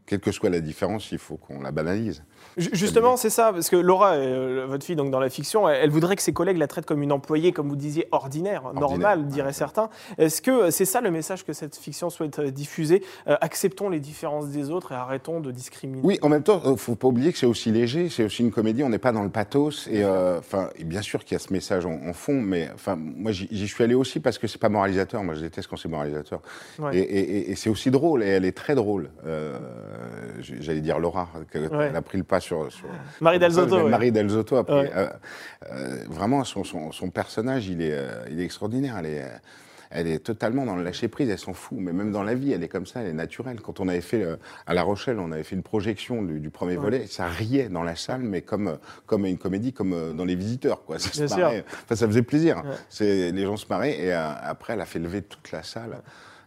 [0.06, 2.22] Quelle que soit la différence, il faut qu'on la banalise.
[2.56, 5.80] Ju- Justement, c'est ça, parce que Laura, euh, votre fille, donc dans la fiction, elle,
[5.84, 9.20] elle voudrait que ses collègues la traitent comme une employée, comme vous disiez, ordinaire, normale,
[9.20, 9.24] ouais.
[9.26, 9.90] diraient certains.
[10.18, 13.04] Est-ce que euh, c'est ça le message que cette fiction souhaite euh, diffuser?
[13.28, 16.00] Euh, Acceptons les différences des autres et arrêtons de discriminer.
[16.04, 18.50] Oui, en même temps, euh, faut pas oublier que c'est aussi léger, c'est aussi une
[18.50, 18.82] comédie.
[18.82, 19.88] On n'est pas dans le pathos.
[19.90, 23.30] Et enfin, bien sûr qu'il y a ce message en, en fond, mais enfin, moi,
[23.32, 25.22] j'y suis allé aussi parce que c'est pas moralisateur.
[25.22, 26.40] Moi, je déteste quand c'est moralisateur.
[26.78, 26.96] Ouais.
[26.96, 28.22] Et, et- et- et c'est aussi drôle.
[28.22, 29.10] Et elle est très drôle.
[30.40, 32.70] J'allais dire Laura, elle a pris le pas sur.
[32.72, 32.86] sur
[33.20, 33.90] Marie Del Zotto, ouais.
[33.90, 34.74] Marie Del Zotto a pris.
[34.74, 34.90] Ouais.
[34.96, 35.08] euh,
[35.72, 38.96] euh, vraiment, son, son- son personnage, il est, euh, il est extraordinaire.
[38.98, 39.24] Elle est.
[39.90, 41.78] elle est totalement dans le lâcher prise, elle s'en fout.
[41.80, 43.60] Mais même dans la vie, elle est comme ça, elle est naturelle.
[43.62, 46.50] Quand on avait fait euh, à La Rochelle, on avait fait une projection du, du
[46.50, 50.26] premier volet, ça riait dans la salle, mais comme comme une comédie, comme euh, dans
[50.26, 50.98] Les Visiteurs, quoi.
[50.98, 51.38] Ça, se Bien sûr.
[51.38, 51.64] marrait.
[51.84, 52.58] Enfin, ça faisait plaisir.
[52.58, 52.74] Ouais.
[52.90, 56.02] C'est les gens se marraient et euh, après, elle a fait lever toute la salle.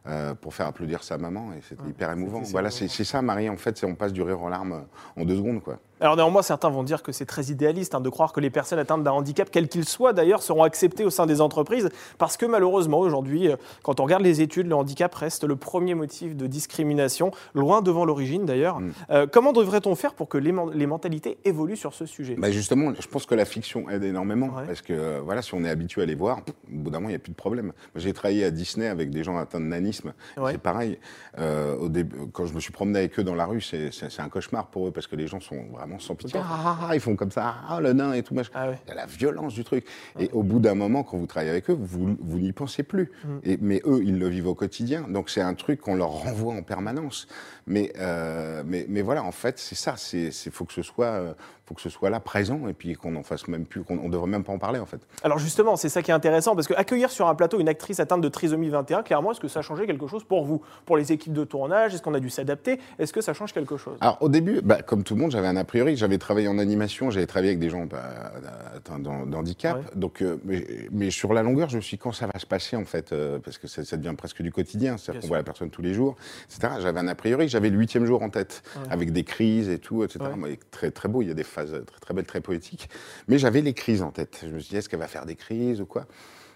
[0.08, 2.42] Euh, pour faire applaudir sa maman et c'était hyper émouvant.
[2.42, 3.50] Voilà, c'est ça, Marie.
[3.50, 5.80] En fait, c'est on passe du rire aux larmes euh, en deux secondes, quoi.
[6.02, 8.80] Alors néanmoins, certains vont dire que c'est très idéaliste hein, de croire que les personnes
[8.80, 12.46] atteintes d'un handicap, quel qu'il soit d'ailleurs, seront acceptées au sein des entreprises, parce que
[12.46, 16.48] malheureusement aujourd'hui, euh, quand on regarde les études, le handicap reste le premier motif de
[16.48, 18.80] discrimination, loin devant l'origine d'ailleurs.
[18.80, 18.92] Mm.
[19.12, 22.36] Euh, comment devrait-on faire pour que les, men- les mentalités évoluent sur ce sujet?
[22.38, 24.66] Bah justement, je pense que la fiction aide énormément Ouais.
[24.66, 26.98] parce que euh, voilà, si on est habitué à les voir, pff, au bout d'un
[26.98, 27.74] moment, il n'y a plus de problème.
[27.96, 30.14] J'ai travaillé à Disney avec des gens atteints de nanisme.
[30.38, 30.54] Ouais.
[30.54, 30.98] C'est pareil.
[31.38, 34.30] Euh, au début, quand je me suis promené avec eux dans la rue, c'est un
[34.30, 36.40] cauchemar pour eux parce que les gens sont vraiment sans pitié.
[36.44, 38.52] Ah, ah, ah, ils font comme ça, ah, le nain et tout machin.
[38.70, 38.78] Ouais.
[38.86, 39.86] Il y a la violence du truc.
[40.20, 43.12] Et au bout d'un moment, quand vous travaillez avec eux, vous, vous n'y pensez plus.
[43.24, 43.38] Mm.
[43.44, 45.08] Et, mais eux, ils le vivent au quotidien.
[45.10, 47.28] Donc c'est un truc qu'on leur renvoie en permanence.
[47.68, 49.96] Mais, euh, mais, mais voilà, en fait, c'est ça.
[50.14, 51.34] Il faut que ce soit, euh,
[51.72, 54.10] faut que ce soit là, présent, et puis qu'on en fasse même plus, qu'on on
[54.10, 55.00] devrait même pas en parler, en fait.
[55.24, 58.02] Alors justement, c'est ça qui est intéressant, parce que accueillir sur un plateau une actrice
[58.02, 60.62] atteinte de trisomie 21, clairement, est-ce que ça a changé quelque chose pour vous?
[60.86, 62.78] Pour les équipes de tournage, est-ce qu'on a dû s'adapter?
[63.00, 63.98] Est-ce que ça change quelque chose?
[64.02, 65.96] Alors au début, bah, comme tout le monde, j'avais un a priori.
[65.96, 68.34] J'avais travaillé en animation, j'avais travaillé avec des gens bah,
[68.76, 69.78] atteints d'han- d'handicap.
[69.78, 69.84] Ouais.
[69.96, 72.46] Donc, euh, mais, mais sur la longueur, je me suis dit quand ça va se
[72.46, 75.38] passer en fait, euh, parce que ça, ça devient presque du quotidien, c'est-à-dire qu'on voit
[75.38, 76.16] la personne tous les jours,
[76.50, 76.74] etc.
[76.82, 78.88] J'avais un a priori, j'avais le huitième jour en tête, Ouais.
[78.92, 80.20] avec des crises et tout, etc.
[80.22, 80.36] Ouais.
[80.36, 82.90] Moi, très très beau, il y a des phases très très belles, très poétiques.
[83.28, 84.40] Mais j'avais les crises en tête.
[84.44, 86.06] Je me suis dit est-ce qu'elle va faire des crises ou quoi?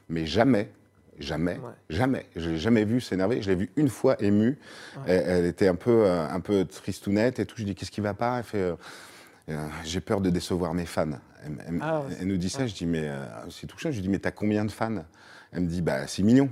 [0.09, 0.71] Mais jamais
[1.17, 1.71] Jamais, Ouais.
[1.89, 2.25] jamais.
[2.35, 3.41] Je l'ai jamais vu s'énerver.
[3.41, 4.57] Je l'ai vu une fois émue.
[5.07, 7.55] Elle, elle était un peu, euh, un peu tristounette et tout.
[7.57, 8.39] Je dis qu'est-ce qui va pas?
[8.39, 8.75] Elle fait euh,
[9.47, 11.07] euh, j'ai peur de décevoir mes fans.
[11.45, 12.17] Elle, elle- Ah ouais.
[12.19, 12.67] elle nous dit ça.
[12.67, 13.09] Je dis mais
[13.49, 13.91] c'est touchant.
[13.91, 15.05] Je lui dis mais t'as combien de fans?
[15.53, 16.49] Elle me dit bah 6 millions.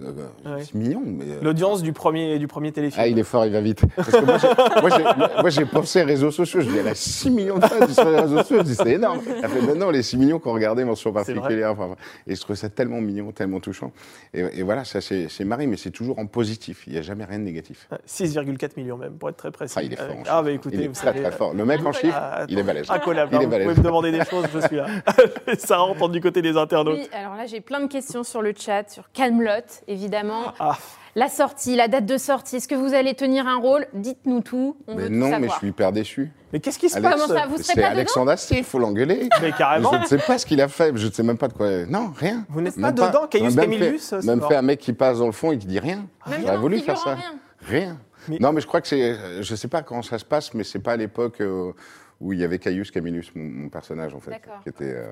[0.00, 0.12] Euh,
[0.46, 0.62] Ouais.
[0.62, 3.02] 6 millions mais, euh, L'audience du premier, du premier téléfilm.
[3.02, 3.82] ah, il est fort, il va vite.
[3.96, 6.60] Parce que moi, j'ai- pensé réseaux sociaux.
[6.60, 8.58] Je dis, elle a 6 millions de fans sur les réseaux sociaux.
[8.58, 9.20] Je dis, c'est énorme.
[9.42, 11.72] Elle fait, non, non, les 6 millions qu'on regardait mention C'est particulière.
[11.72, 11.96] Enfin,
[12.28, 13.90] et je trouvais ça tellement mignon, tellement touchant.
[14.34, 16.84] Et, et voilà, ça, c'est c'est Marie, mais c'est toujours en positif.
[16.86, 17.88] Il n'y a jamais rien de négatif.
[17.90, 19.74] Ouais, 6,4 millions même, pour être très précis.
[19.76, 20.06] Ah, il est fort.
[20.10, 21.54] Avec- en Ah, bah écoutez, il est vous très, savez, très fort.
[21.54, 22.86] Le mec en chiffres, Ah, il est balèze.
[22.88, 23.66] Incollable, Il hein, est vous balèze.
[23.68, 24.86] pouvez me demander des choses, je suis là.
[25.58, 26.98] Ça rentre du côté des internautes.
[26.98, 29.50] Oui, alors là, j'ai plein de questions sur le chat, sur Camelot,
[29.88, 30.52] évidemment.
[30.60, 30.76] Ah,
[31.16, 33.86] La sortie, la date de sortie, est-ce que vous allez tenir un rôle?
[33.94, 36.30] Dites-nous tout, on Mais veut non, tout mais je suis hyper déçu.
[36.52, 38.64] mais qu'est-ce qui se Alex- passe Comment ça, vous serez C'est pas Alexandre Astier, il
[38.64, 39.28] faut l'engueuler.
[39.42, 41.48] Mais carrément, Je ne sais pas ce qu'il a fait, je ne sais même pas
[41.48, 41.86] de quoi.
[41.86, 42.44] Non, rien.
[42.48, 45.18] vous n'êtes pas dedans, Caius Même fait- Camillus c'est Même fait un mec qui passe
[45.18, 46.06] dans le fond et qui dit rien.
[46.28, 47.14] Même J'aurais voulu faire ça.
[47.14, 47.34] rien.
[47.66, 47.98] Rien.
[48.28, 49.42] Mais- Non, mais je crois que c'est.
[49.42, 51.72] Je sais pas comment ça se passe, mais c'est pas à l'époque euh,
[52.20, 54.32] où il y avait Caius Camillus, mon, mon personnage, en fait.
[54.32, 54.60] D'accord.
[54.64, 54.92] Qui était.
[54.94, 55.06] euh,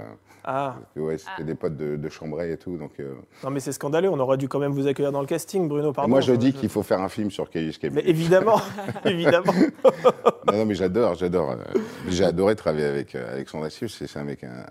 [0.44, 1.42] Ah, ouais, c'était Ah.
[1.44, 2.76] des potes de, de Chambray et tout.
[2.76, 3.14] Donc, euh,
[3.44, 5.90] non mais c'est scandaleux, on aurait dû quand même vous accueillir dans le casting, Bruno,
[5.90, 6.10] et pardon.
[6.10, 8.08] moi, je dis qu'il faut faire un film sur Caius Mais Camillus.
[8.10, 8.60] évidemment,
[9.04, 9.52] évidemment.
[10.46, 11.50] non, non, mais j'adore, j'adore.
[11.52, 13.88] euh, J'ai adoré travailler avec Alexandre Astier.
[13.88, 14.42] C'est un mec.
[14.44, 14.64] un-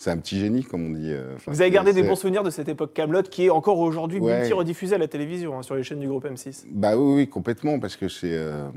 [0.00, 1.12] C'est un petit génie, comme on dit.
[1.34, 4.20] enfin, Vous avez gardé des bons souvenirs de cette époque Camelot qui est encore aujourd'hui
[4.20, 4.38] Ouais.
[4.38, 6.66] multi-rediffusée à la télévision, hein, sur les chaînes du groupe M6.
[6.70, 8.30] Bah oui, oui, complètement, parce que c'est.
[8.32, 8.68] euh,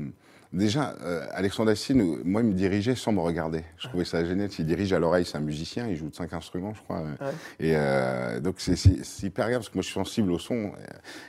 [0.52, 3.64] déjà, euh, Alexandre Astier, moi, il me dirigeait sans me regarder.
[3.78, 4.48] Je trouvais ça génial.
[4.58, 7.00] Il dirige à l'oreille, c'est un musicien, il joue de cinq instruments, je crois.
[7.00, 7.24] euh.
[7.26, 7.32] Ouais.
[7.60, 10.72] Et euh, donc, c'est hyper grave, parce que moi, je suis sensible au son.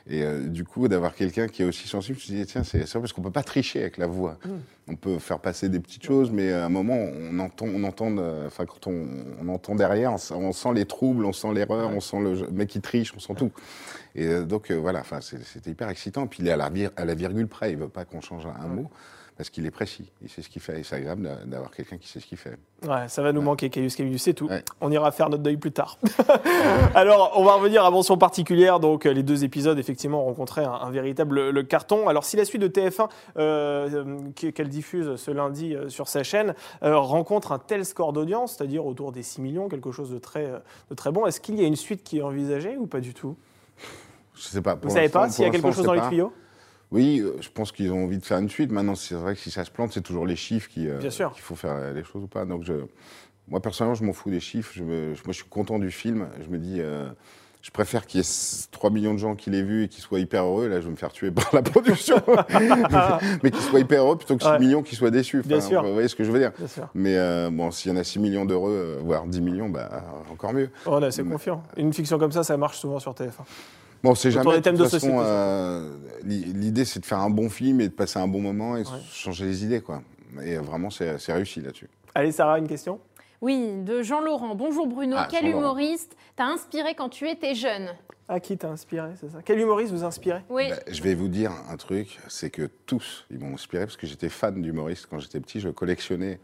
[0.07, 2.63] Et euh, du coup, d'avoir quelqu'un qui est aussi sensible, je me suis dit, tiens,
[2.63, 4.37] c'est vrai, parce qu'on peut pas tricher avec la voix.
[4.45, 4.49] Mm.
[4.89, 8.17] On peut faire passer des petites choses, mais à un moment, on entend, on entend,
[8.17, 9.07] euh, enfin, quand on,
[9.41, 12.49] on entend derrière, on, sent- on sent les troubles, on sent l'erreur, on sent le
[12.51, 13.51] mec qui triche, on sent tout.
[14.15, 16.27] Et euh, donc, euh, voilà, enfin, c'était hyper excitant.
[16.27, 18.45] Puis il est à la, vir- à la virgule près, il veut pas qu'on change
[18.45, 18.89] un mot,
[19.37, 20.79] parce qu'il est précis, il sait ce qu'il fait.
[20.79, 22.57] Et c'est agréable d'a- d'avoir quelqu'un qui sait ce qu'il fait.
[22.87, 24.47] Ouais, ça va nous manquer, Caius Camillus, c'est tout.
[24.47, 24.63] Ouais.
[24.81, 25.97] On ira faire notre deuil plus tard.
[26.95, 28.79] Alors, on va revenir à mention particulière.
[28.79, 32.07] Donc, les deux épisodes, effectivement, ont rencontré un, un véritable le carton.
[32.09, 36.53] Alors, si la suite de TF1, euh, qu'elle diffuse ce lundi euh, sur sa chaîne,
[36.83, 40.47] euh, rencontre un tel score d'audience, c'est-à-dire autour des 6 millions, quelque chose de très,
[40.89, 43.13] de très bon, est-ce qu'il y a une suite qui est envisagée ou pas du
[43.13, 43.35] tout?
[44.35, 44.73] Je sais pas.
[44.75, 46.33] Vous pour savez pas s'il y a quelque chose dans les tuyaux?
[46.93, 48.71] Oui, euh, je pense qu'ils ont envie de faire une suite.
[48.71, 51.09] Maintenant, c'est vrai que si ça se plante, c'est toujours les chiffres qui, euh, Bien
[51.09, 51.31] sûr.
[51.33, 52.45] qu'il faut faire les choses ou pas.
[52.45, 52.73] Donc, je,
[53.47, 54.71] moi, personnellement, je m'en fous des chiffres.
[54.75, 56.27] Je me- moi, je suis content du film.
[56.45, 57.09] Je me dis, euh,
[57.63, 60.19] je préfère qu'il y ait 3 millions de gens qui l'aient vu et qui soient
[60.19, 60.67] hyper heureux.
[60.67, 62.21] Là, je vais me faire tuer par la production.
[63.43, 64.59] Mais qu'ils soient hyper heureux plutôt que 6 Ouais.
[64.59, 65.41] millions qui soient déçus.
[65.45, 65.81] Bien sûr.
[65.81, 66.51] Vous voyez ce que je veux dire.
[66.93, 69.89] Mais euh, bon, s'il y en a 6 millions d'heureux, voire 10 millions, bah,
[70.31, 70.69] encore mieux.
[70.85, 71.63] On est assez confiant.
[71.75, 73.31] Une fiction comme ça, ça marche souvent sur TF1.
[74.03, 74.61] Bon, on sait jamais.
[74.61, 77.93] thèmes toute de façon, euh, l'i- L'idée, c'est de faire un bon film et de
[77.93, 80.01] passer un bon moment et de changer les idées, quoi.
[80.43, 81.89] Et vraiment, c'est c'est réussi là-dessus.
[82.15, 82.99] Allez, Sarah, une question?
[83.41, 84.55] Oui, de Jean-Laurent.
[84.55, 87.89] Bonjour Bruno, Ah, quel humoriste t'a inspiré quand tu étais jeune?
[88.29, 89.39] Ah, qui t'a inspiré, c'est ça?
[89.43, 90.69] Quel humoriste vous inspirait Oui.
[90.69, 94.07] Bah, je vais vous dire un truc, c'est que tous, ils m'ont inspiré parce que
[94.07, 95.59] j'étais fan d'humoristes quand j'étais petit.
[95.59, 96.39] Je collectionnais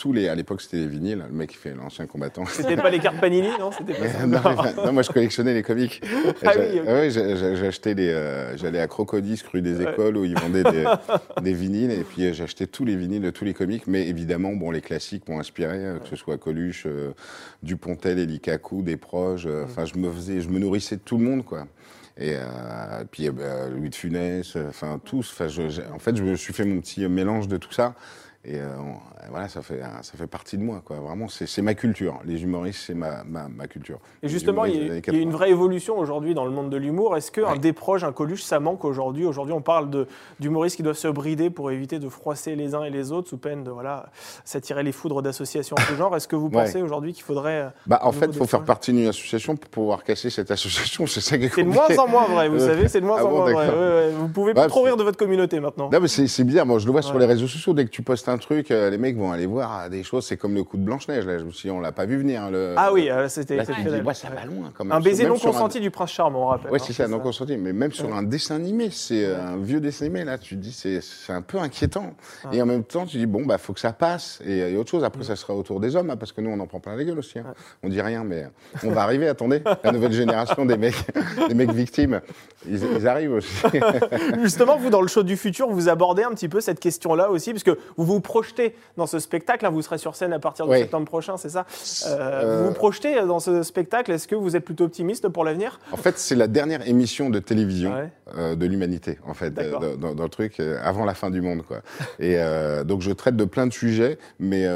[0.00, 0.28] tous les.
[0.28, 1.24] À l'époque, c'était les vinyles.
[1.30, 2.46] Le mec qui fait l'ancien combattant.
[2.46, 4.40] C'était pas les cartes Panini, non C'était pas ça non,
[4.86, 6.02] non, moi je collectionnais les comics.
[6.42, 6.86] Ah oui, ok.
[6.86, 8.08] ouais, j'ai- j'ai- j'ai acheté les.
[8.08, 9.92] euh, J'allais à Crocodis, rue des Ouais.
[9.92, 10.84] écoles, où ils vendaient des,
[11.42, 13.86] des vinyles, et puis euh, acheté tous les vinyles de tous les comics.
[13.86, 17.12] Mais évidemment, bon, les classiques m'ont inspiré, euh, que ce soit Coluche, euh,
[17.62, 19.44] Dupontel, Eli Kaku, des proches.
[19.46, 21.66] euh, Enfin, je me faisais, je me nourrissais de tout le monde, quoi.
[22.18, 25.34] Et euh, puis euh, bah, Louis de Funès, euh, enfin tous.
[25.48, 27.94] Je- en fait, je me suis fait mon petit mélange de tout ça.
[28.44, 28.58] Et
[29.28, 30.96] voilà, ça fait, ça fait partie de moi, quoi.
[30.96, 32.18] Vraiment, c'est ma culture.
[32.24, 33.98] Les humoristes, c'est ma, ma, ma culture.
[34.22, 35.30] Et justement, il y, a, une 80.
[35.30, 37.16] vraie évolution aujourd'hui dans le monde de l'humour.
[37.16, 37.58] Est-ce qu'un Ouais.
[37.58, 39.26] Desproges, un Coluche, ça manque aujourd'hui?
[39.26, 40.06] Aujourd'hui, on parle de-
[40.38, 43.36] d'humoristes qui doivent se brider pour éviter de froisser les uns et les autres sous
[43.38, 44.06] peine de voilà,
[44.44, 46.16] s'attirer les foudres d'associations en ce genre.
[46.16, 46.52] Est-ce que vous Ouais.
[46.64, 47.62] pensez aujourd'hui qu'il faudrait.
[47.62, 51.06] euh, Bah, en fait, il faut faire partie d'une association pour pouvoir casser cette association.
[51.06, 53.06] C'est ça qui est C'est de moins en moins vrai, vous Euh, savez, c'est de
[53.06, 53.68] moins ah en moins vrai.
[53.68, 55.90] Ouais, Vous pouvez Ouais, plus trop rire de votre communauté maintenant.
[55.92, 56.66] Non, mais c'est bizarre.
[56.66, 57.72] Moi, je le vois sur les réseaux sociaux.
[57.74, 60.26] Dès que tu postes un truc, euh, les mecs vont aller voir des choses.
[60.26, 61.26] C'est comme le coup de Blanche-Neige.
[61.26, 62.42] Là, je me suis dit, on l'a pas vu venir.
[62.44, 64.06] hein, le- Ah oui, euh, c'était Là, tu te dis, exceptionnel.
[64.06, 64.92] ouais, ça va loin quand même.
[64.96, 66.70] Un baiser non un- consenti du prince charmant, on rappelle.
[66.70, 67.56] Ouais, hein, c'est ça, non consenti.
[67.56, 70.60] Mais même sur un dessin animé, c'est euh, un vieux dessin animé, là, tu te
[70.60, 72.14] dis, c'est c'est un peu inquiétant.
[72.52, 74.40] Et en même temps, tu dis, bon, bah, faut que ça passe.
[74.44, 76.58] Et, et autre chose, après, ça sera autour des hommes, hein, parce que nous, on
[76.60, 77.38] en prend plein la gueule aussi.
[77.38, 77.54] hein.
[77.82, 78.46] On dit rien, mais
[78.84, 79.62] on va arriver, attendez.
[79.84, 80.94] La nouvelle génération des mecs,
[81.48, 82.20] des mecs victimes,
[82.68, 83.54] ils, ils arrivent aussi.
[84.42, 87.52] Justement, vous, dans le show du futur, vous abordez un petit peu cette question-là aussi,
[87.52, 89.64] parce que vous vous projetez dans ce spectacle.
[89.66, 91.66] Hein, vous serez sur scène à partir de septembre prochain, c'est ça
[92.06, 94.12] Euh, Euh, Vous vous projetez dans ce spectacle.
[94.12, 95.80] Est-ce que vous êtes plutôt optimiste pour l'avenir?
[95.92, 98.10] En fait, c'est la dernière émission de télévision Ouais.
[98.36, 101.80] euh, de l'humanité, en fait, dans, dans le truc, avant la fin du monde, quoi.
[102.18, 102.36] Et
[102.84, 104.66] donc, je traite de plein de sujets, mais,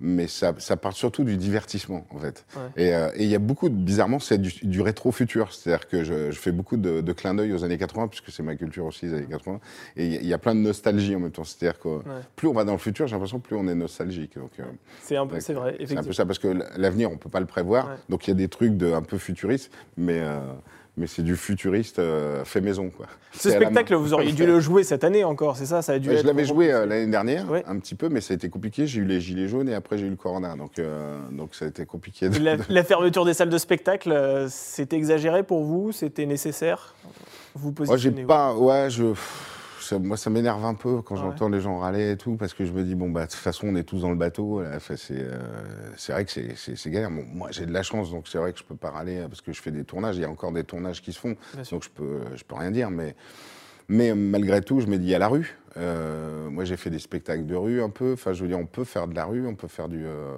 [0.00, 2.44] mais ça, ça part surtout du divertissement, en fait.
[2.76, 2.92] Ouais.
[3.16, 5.52] Et il y a beaucoup, de, bizarrement, c'est du, du rétro-futur.
[5.52, 8.42] C'est-à-dire que je, je fais beaucoup de, de clins d'œil aux années 80, puisque c'est
[8.42, 9.60] ma culture aussi, les années 80.
[9.96, 11.44] Et il y a- il y a plein de nostalgie en même temps.
[11.44, 11.88] C'est-à-dire que
[12.36, 14.36] plus on va dans le futur, j'ai l'impression plus on est nostalgique.
[14.38, 14.64] Donc, euh,
[15.02, 17.40] C'est un peu, c'est vrai, c'est un peu ça, parce que l'avenir, on peut pas
[17.40, 17.86] le prévoir.
[17.88, 17.94] Ouais.
[18.08, 20.38] Donc il y a des trucs de, un peu futuristes, mais, euh,
[20.96, 22.90] mais c'est du futuriste euh, fait maison.
[22.90, 23.06] Quoi.
[23.32, 25.82] Ce spectacle, vous auriez dû le jouer cette année encore, c'est ça?
[25.82, 27.62] Ça a dû je l'avais joué euh, l'année dernière, Ouais.
[27.66, 28.86] un petit peu, mais ça a été compliqué.
[28.86, 31.66] J'ai eu les gilets jaunes et après j'ai eu le corona, donc, euh, donc ça
[31.66, 32.28] a été compliqué.
[32.28, 35.92] de- La, la fermeture des salles de spectacle, c'était exagéré pour vous?
[35.92, 36.94] C'était nécessaire?
[37.54, 39.04] Vous Moi, j'ai positionnez pas, ouais, je,
[39.90, 41.20] ça- moi, ça m'énerve un peu quand Ouais.
[41.20, 43.40] j'entends les gens râler et tout, parce que je me dis, bon, bah, de toute
[43.40, 44.62] façon, on est tous dans le bateau.
[44.96, 45.38] c'est, euh,
[46.08, 47.10] vrai que c'est, galère.
[47.10, 49.28] Bon, moi, j'ai de la chance, donc c'est vrai que je peux pas râler euh,
[49.28, 50.16] parce que je fais des tournages.
[50.16, 51.76] Il y a encore des tournages qui se font, Bien sûr.
[51.76, 52.90] donc je peux, je peux rien dire.
[52.90, 53.14] Mais,
[53.88, 55.56] mais malgré tout, je me dis, il y a la rue.
[55.76, 58.12] Euh, moi, j'ai fait des spectacles de rue un peu.
[58.14, 60.34] Enfin, je veux dire, on peut faire de la rue, on peut faire du, euh,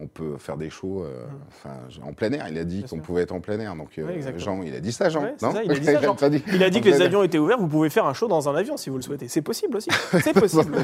[0.00, 2.46] on peut faire des shows, euh, enfin, en plein air.
[2.50, 3.74] Il a dit qu'on pouvait être en plein air.
[3.74, 4.04] Donc, Oui.
[4.36, 6.14] Jean, il a dit ça, Jean, Ouais, c'est non ça, il a dit ça, Jean.
[6.14, 6.42] pas dit.
[6.52, 8.48] Il a dit En que les avions étaient ouverts, vous pouvez faire un show dans
[8.48, 9.28] un avion si vous le souhaitez.
[9.28, 9.88] C'est possible aussi.
[10.22, 10.76] C'est possible.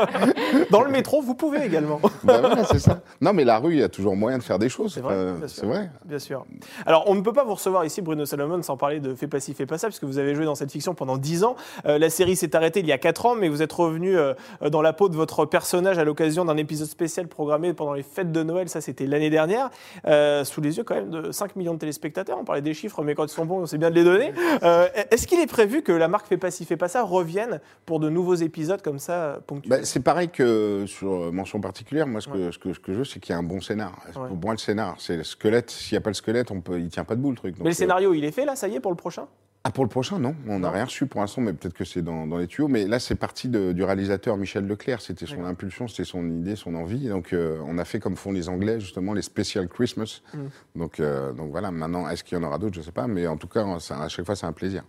[0.70, 2.00] dans le métro, vous pouvez également.
[2.24, 3.00] Bah voilà, c'est ça.
[3.20, 4.94] Non, mais la rue, il y a toujours moyen de faire des choses.
[4.94, 5.60] C'est vrai, bien sûr.
[5.60, 5.90] c'est vrai.
[6.04, 6.44] Bien sûr.
[6.84, 9.38] Alors, on ne peut pas vous recevoir ici, Bruno Salomon, sans parler de Fais pas
[9.40, 11.56] ci, fais pas ça, puisque vous avez joué dans cette fiction pendant 10 ans.
[11.84, 14.34] La série s'est arrêtée il y a 4 ans, mais vous êtes revenu euh,
[14.70, 18.32] dans la peau de votre personnage à l'occasion d'un épisode spécial programmé pendant les fêtes
[18.32, 18.68] de Noël.
[18.68, 19.70] Ça, c'était l'année dernière.
[20.06, 22.38] Euh, sous les yeux, quand même, de 5 millions de téléspectateurs.
[22.38, 24.32] On parlait des chiffres, mais quand ils sont bons, c'est bien de les donner.
[24.62, 27.60] Euh, Est-ce qu'il est prévu que la marque Fais pas ci, fais pas ça revienne
[27.86, 32.06] pour de nouveaux épisodes comme ça, ponctuels Bah, c'est pareil que sur mention particulière.
[32.06, 33.60] Moi, ce que, ce que, ce que je veux, c'est qu'il y ait un bon
[33.60, 33.92] scénar.
[34.08, 34.28] Ouais.
[34.28, 35.70] Pour moi, le scénar, c'est le squelette.
[35.70, 37.56] S'il n'y a pas le squelette, on peut, il tient pas debout le truc.
[37.58, 39.26] Mais le scénario, il est fait là, ça y est, pour le prochain?
[39.62, 40.34] Ah, pour le prochain, non.
[40.48, 42.66] On n'a rien reçu pour l'instant, mais peut-être que c'est dans, dans les tuyaux.
[42.68, 45.02] Mais là, c'est parti de- du réalisateur Michel Leclerc.
[45.02, 47.08] C'était son impulsion, c'était son idée, son envie.
[47.08, 50.22] Donc, euh, on a fait comme font les Anglais, justement, les Special Christmas.
[50.32, 50.38] Mm.
[50.76, 51.70] Donc, euh, donc voilà.
[51.70, 52.74] Maintenant, est-ce qu'il y en aura d'autres?
[52.74, 53.06] Je ne sais pas.
[53.06, 54.82] Mais en tout cas, ça- à chaque fois, c'est un plaisir.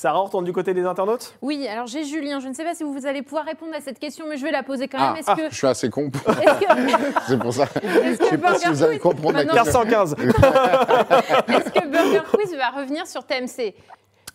[0.00, 1.34] Sarah, on retourne du côté des internautes?
[1.42, 2.40] Oui, alors j'ai Julien.
[2.40, 4.50] Je ne sais pas si vous allez pouvoir répondre à cette question, mais je vais
[4.50, 5.22] la poser quand Ah, même.
[5.26, 6.08] ah, Est-ce que, je suis assez con.
[6.08, 6.18] que,
[7.28, 7.64] c'est pour ça.
[7.64, 9.84] est-ce Je sais pas si Burger vous allez Quiz- comprendre la question.
[9.84, 10.12] 1515
[11.48, 13.74] Est-ce que Burger Quiz va revenir sur TMC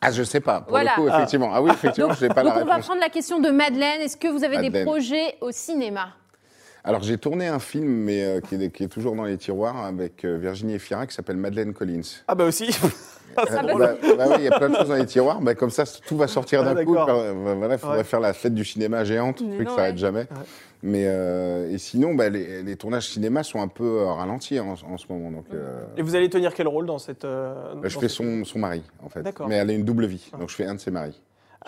[0.01, 0.61] Ah, je sais pas.
[0.61, 0.91] Pour Voilà.
[0.97, 1.49] le coup, effectivement.
[1.51, 2.85] Ah oui, effectivement, je n'ai pas la Donc on va réponse.
[2.85, 4.01] prendre la question de Madeleine.
[4.01, 6.09] Est-ce que vous avez des projets au cinéma?
[6.83, 9.83] Alors, j'ai tourné un film, mais euh, qui, est, qui est toujours dans les tiroirs,
[9.83, 12.01] avec euh, Virginie Efira, qui s'appelle Madeleine Collins.
[12.27, 12.69] Ah bah aussi.
[13.37, 15.41] Euh, bah, bah, bah oui, il y a plein de choses dans les tiroirs.
[15.41, 16.95] Bah, comme ça, tout va sortir Ah, d'un coup.
[16.95, 17.19] d'accord.
[17.19, 18.03] Euh, Voilà, il faudrait Ouais.
[18.03, 19.97] faire la fête du cinéma géante, Mais truc non, qui s'arrête ouais.
[19.99, 20.27] jamais.
[20.83, 24.97] Mais euh, et sinon, bah, les, les tournages cinéma sont un peu ralentis en, en
[24.97, 25.31] ce moment.
[25.31, 27.25] Donc, euh, Et vous allez tenir quel rôle dans cette.
[27.25, 29.23] euh, bah, je fais cette- son, son mari, en fait.
[29.47, 30.29] Mais elle a une double vie.
[30.39, 31.19] Donc, je fais un de ses maris.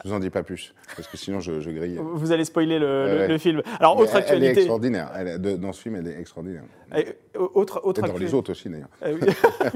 [0.03, 1.99] Je vous en dis pas plus, parce que sinon, je, je grille.
[1.99, 3.62] Vous allez spoiler le, film.
[3.79, 4.60] Alors, Mais autre elle, elle est actualité.
[4.62, 5.12] extraordinaire.
[5.15, 6.63] Elle est- de- dans ce film, elle est extraordinaire.
[6.95, 7.05] Eh,
[7.38, 8.88] Autre, autre Et dans les autres aussi, d'ailleurs.
[9.01, 9.19] Ah oui.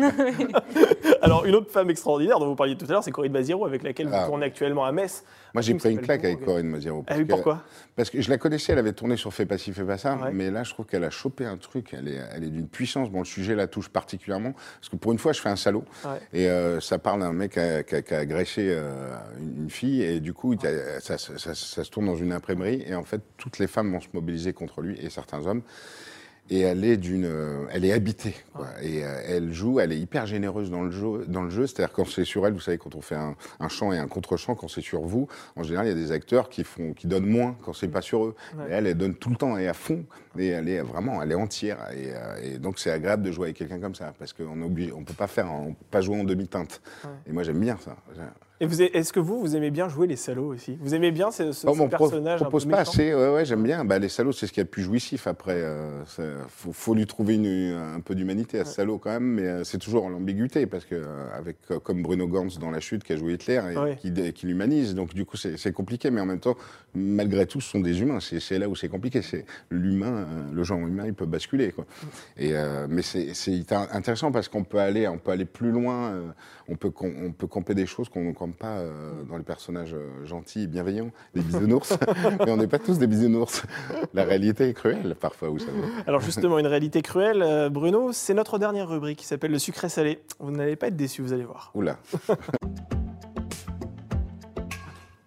[1.22, 3.84] Alors, une autre femme extraordinaire dont vous parliez tout à l'heure, c'est Corinne Baziro, avec
[3.84, 4.26] laquelle vous Ah.
[4.26, 5.24] tournez actuellement à Metz.
[5.54, 7.04] Moi, j'ai pris une claque avec Corinne Maziro.
[7.08, 7.62] Ah oui, que- pourquoi?
[7.96, 10.16] Parce que je la connaissais, elle avait tourné sur Fais pas ci, fais pas ça,
[10.16, 10.32] Ouais.
[10.34, 13.10] mais là, je trouve qu'elle a chopé un truc, elle est, elle est d'une puissance.
[13.12, 15.84] Bon, le sujet la touche particulièrement, parce que pour une fois, je fais un salaud,
[16.06, 16.20] Ouais.
[16.34, 18.92] et euh, ça parle d'un mec qui a, qui a- qui a agressé euh,
[19.40, 22.32] une, une fille, et du coup, a- ça, ça- ça- ça se tourne dans une
[22.34, 25.62] imprimerie, et en fait, toutes les femmes vont se mobiliser contre lui, et certains hommes.
[26.50, 28.68] Et elle est d'une, euh, elle est habitée, quoi.
[28.82, 31.66] Et euh, elle joue, elle est hyper généreuse dans le jeu, dans le jeu.
[31.66, 34.08] C'est-à-dire quand c'est sur elle, vous savez, quand on fait un, un chant et un
[34.08, 37.08] contre-chant, quand c'est sur vous, en général, il y a des acteurs qui font, qui
[37.08, 38.36] donnent moins quand c'est pas sur eux.
[38.58, 38.66] Ouais.
[38.70, 40.04] Et elle, elle donne tout le temps et à fond.
[40.38, 41.78] Et elle est vraiment, elle est entière.
[41.96, 45.04] Et, euh, et donc c'est agréable de jouer avec quelqu'un comme ça, parce qu'on on
[45.06, 46.82] peut pas faire, on peut pas jouer en demi-teinte.
[47.28, 47.96] Et moi, j'aime bien ça.
[48.62, 50.78] Et est-ce que vous, vous aimez bien jouer les salauds aussi?
[50.82, 52.92] Vous aimez bien ce, ce- Oh, ce pro- personnage un propose peu pas méchant?
[52.92, 53.14] assez.
[53.14, 53.84] Ouais, ouais, j'aime bien.
[53.84, 55.26] Bah, les salauds, c'est ce qu'il y a de plus jouissif.
[55.26, 59.10] Après, euh, ça- faut, faut lui trouver une- un peu d'humanité à ce salaud quand
[59.10, 62.70] même, mais euh, c'est toujours l'ambiguïté parce que euh, avec euh, comme Bruno Gantz dans
[62.70, 63.98] La Chute qui a joué Hitler et Ouais.
[64.34, 66.56] qui, l'humanise, donc du coup c'est compliqué, mais en même temps,
[66.94, 68.20] malgré tout, ce sont des humains.
[68.20, 69.24] C'est là où c'est compliqué.
[69.24, 71.72] C'est l'humain, euh, le genre humain, il peut basculer.
[71.72, 71.86] Quoi.
[72.38, 73.32] Et euh, mais c'est
[73.92, 76.12] intéressant parce qu'on peut aller, on peut aller plus loin.
[76.12, 76.28] euh,
[76.68, 80.26] on peut on peut camper des choses qu'on ne pas euh, dans les personnages euh,
[80.26, 81.98] gentils et bienveillants, des bisounours.
[82.40, 83.64] mais on n'est pas tous des bisounours.
[84.14, 85.82] La réalité est cruelle parfois, vous savez.
[86.08, 89.90] Alors justement, une réalité cruelle, euh, Bruno, c'est notre dernière rubrique qui s'appelle le sucré
[89.90, 90.20] salé.
[90.40, 91.72] Vous n'allez pas être déçu, vous allez voir.
[91.76, 91.98] Oula.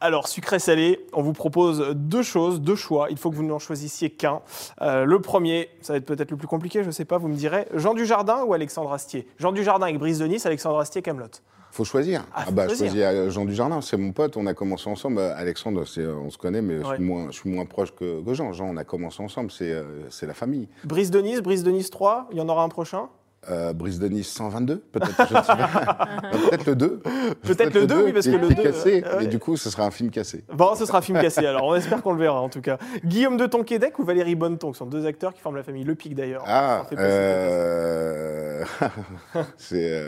[0.04, 3.06] Alors, sucré-salé, on vous propose deux choses, deux choix.
[3.08, 4.42] Il faut que vous n'en choisissiez qu'un.
[4.82, 7.28] Euh, le premier, ça va être peut-être le plus compliqué, je ne sais pas, vous
[7.28, 9.26] me direz, Jean Dujardin ou Alexandre Astier?
[9.38, 11.28] Jean Dujardin avec Brise de Nice, Alexandre Astier, Camelot.
[11.74, 12.24] Faut choisir.
[12.32, 12.88] Ah, Ah, faut bah, je choisir.
[12.88, 15.18] choisis euh, Jean Dujardin, c'est mon pote, on a commencé ensemble.
[15.18, 18.22] Euh, Alexandre, euh, on se connaît, mais je, suis moins, je suis moins proche que,
[18.22, 18.52] que Jean.
[18.52, 19.74] Jean, on a commencé ensemble, c'est,
[20.22, 20.68] la famille.
[20.84, 23.08] Brise de Nice, Brise de Nice 3, il y en aura un prochain?
[23.50, 27.02] Euh, Brise de Nice 122, peut-être, je peut-être le 2.
[27.42, 29.24] Peut-être le 2, oui, parce que le qui est 2, cassé, euh, ouais.
[29.24, 30.44] mais du coup, ce sera un film cassé.
[30.54, 32.78] Bon, ce sera un film cassé alors, on espère qu'on le verra en tout cas.
[33.04, 35.96] Guillaume de Tonquédec ou Valérie Bonneton, qui sont deux acteurs qui forment la famille Le
[35.96, 36.44] Pic d'ailleurs.
[36.46, 38.64] Ah, euh...
[39.56, 40.00] c'est.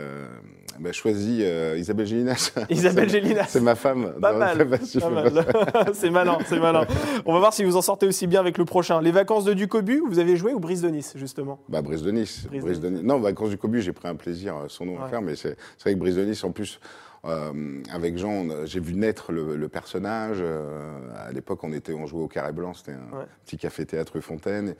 [0.79, 2.51] Bah, choisis euh, Isabelle Gélinas.
[2.69, 3.45] Isabelle Gélinas.
[3.49, 4.13] C'est ma femme.
[4.21, 4.57] Pas Non, mal,
[5.93, 6.85] c'est malin, c'est malin.
[7.25, 9.01] On va voir si vous en sortez aussi bien avec le prochain.
[9.01, 12.11] Les vacances de Ducobu, vous avez joué ou Brise de Nice justement Bah, Brise de
[12.11, 12.45] Nice.
[12.49, 13.03] Brise Brise, de Nice.
[13.03, 15.57] Non, Vacances du Cobu, j'ai pris un plaisir euh, sans nom à faire, mais c'est
[15.81, 16.79] vrai que Brise de Nice, en plus,
[17.25, 20.37] euh, avec Jean, j'ai vu naître le, le personnage.
[20.39, 23.25] euh, à l'époque, on, était, on jouait au Carré Blanc, c'était un Ouais.
[23.45, 24.75] petit café-théâtre Fontaine.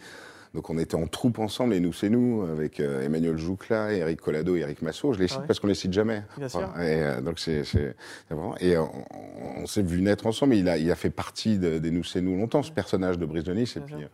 [0.54, 4.22] Donc on était en troupe ensemble, et nous c'est nous, avec euh, Emmanuel Joucla, Eric
[4.22, 5.14] Collado et Eric Massot.
[5.14, 5.48] Je les cite Ouais.
[5.48, 6.24] parce qu'on les cite jamais.
[6.38, 6.62] Bien sûr.
[6.80, 7.64] Et, euh, donc c'est
[8.30, 8.56] vraiment.
[8.60, 8.90] Et on,
[9.58, 10.56] on s'est vu naître ensemble.
[10.56, 13.26] Il a, il a fait partie de- des nous c'est nous longtemps, ce personnage de
[13.26, 13.78] Brise de Nice.
[13.78, 14.08] Et puis, euh,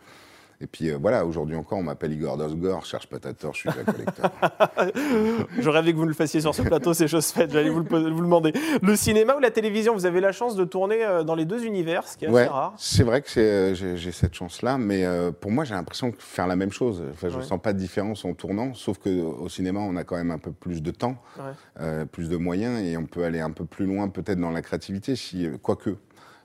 [0.61, 3.59] et puis euh, voilà, aujourd'hui encore, on m'appelle Igor Dosgor, cherche pas ta tort, je
[3.59, 4.31] suis un collecteur.
[5.59, 7.85] Je rêvais que vous le fassiez sur ce plateau, c'est chose faite, j'allais vous le,
[7.87, 8.53] vous le demander.
[8.81, 11.65] Le cinéma ou la télévision, vous avez la chance de tourner euh, dans les deux
[11.65, 12.73] univers, ce qui est assez rare.
[12.77, 16.47] c'est vrai que euh, j'ai cette chance-là, mais euh, pour moi, j'ai l'impression de faire
[16.47, 17.03] la même chose.
[17.11, 17.47] Enfin, je ne Ouais.
[17.47, 20.51] sens pas de différence en tournant, sauf qu'au cinéma, on a quand même un peu
[20.51, 21.43] plus de temps, Ouais.
[21.81, 24.61] euh, plus de moyens, et on peut aller un peu plus loin, peut-être dans la
[24.61, 25.95] créativité, si, quoique.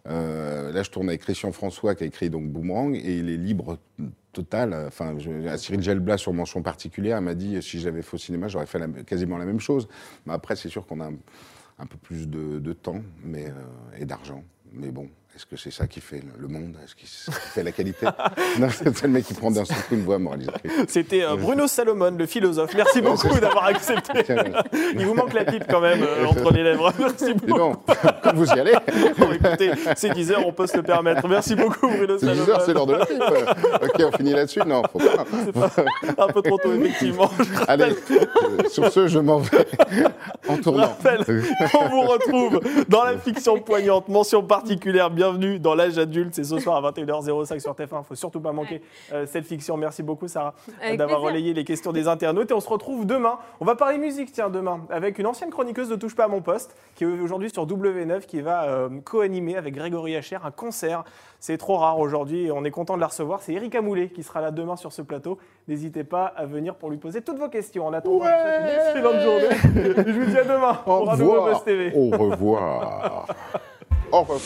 [0.09, 3.37] Euh, là, je tourne avec Christian François, qui a écrit donc Boomerang, et il est
[3.37, 3.79] libre
[4.33, 4.75] total.
[4.87, 5.17] Enfin,
[5.57, 9.39] Cyril Gelblas, sur mention particulière, m'a dit si j'avais fait au cinéma, j'aurais fait quasiment
[9.39, 9.89] la même chose.
[10.27, 11.11] Mais après, c'est sûr qu'on a
[11.79, 13.51] un, peu plus de, temps euh,
[13.99, 14.43] et d'argent.
[14.73, 15.09] Mais bon,
[15.39, 16.75] est-ce que c'est ça qui fait le- monde?
[16.83, 18.07] Est-ce que c'est ça qui fait la qualité?
[18.59, 20.73] Non, c'est le mec qui prend d'un seul coup une voix moralisatrice.
[20.89, 22.73] C'était euh, Bruno Salomon, le philosophe.
[22.75, 24.25] Merci beaucoup d'avoir accepté.
[24.95, 26.93] Il vous manque la pipe quand même euh, entre les lèvres.
[26.99, 27.77] Merci beaucoup.
[28.23, 28.73] comme vous y allez,
[29.19, 31.29] Bon, écoutez, c'est 10 heures, on peut se le permettre.
[31.29, 32.49] Merci beaucoup, Bruno c'est 10 Salomon.
[32.51, 33.23] heures, c'est l'heure de la pipe.
[33.83, 35.71] ok, on finit là-dessus Non, faut pas.
[36.19, 37.31] Un peu trop tôt, effectivement.
[37.69, 39.65] Allez, euh, sur ce, je m'en vais
[40.49, 40.89] en tournant.
[40.89, 41.25] rappelle
[41.73, 44.09] qu'on vous retrouve dans la fiction poignante.
[44.09, 46.35] Mention particulière, bienvenue dans l'âge adulte.
[46.35, 48.01] C'est ce soir à 21h05 sur TF1.
[48.01, 48.81] Il faut surtout pas manquer
[49.13, 49.77] euh, cette fiction.
[49.77, 52.51] Merci beaucoup, Sarah, Avec d'avoir relayé les questions des internautes.
[52.51, 53.39] Et on se retrouve demain.
[53.61, 56.41] On va parler musique, tiens, demain, avec une ancienne chroniqueuse de Touche pas à mon
[56.41, 61.05] poste, qui est aujourd'hui sur W9, qui va euh, co-animer avec Grégory Hacher un concert.
[61.41, 63.43] C'est trop rare aujourd'hui et on est content de la recevoir.
[63.43, 65.39] C'est Erika Moulet qui sera là demain sur ce plateau.
[65.69, 67.87] N'hésitez pas à venir pour lui poser toutes vos questions.
[67.87, 70.05] En attendant, je vous une excellente journée.
[70.09, 71.63] Je vous dis à demain Au pour un nouveau revoir.
[71.95, 73.27] Au revoir.
[74.13, 74.41] Au revoir.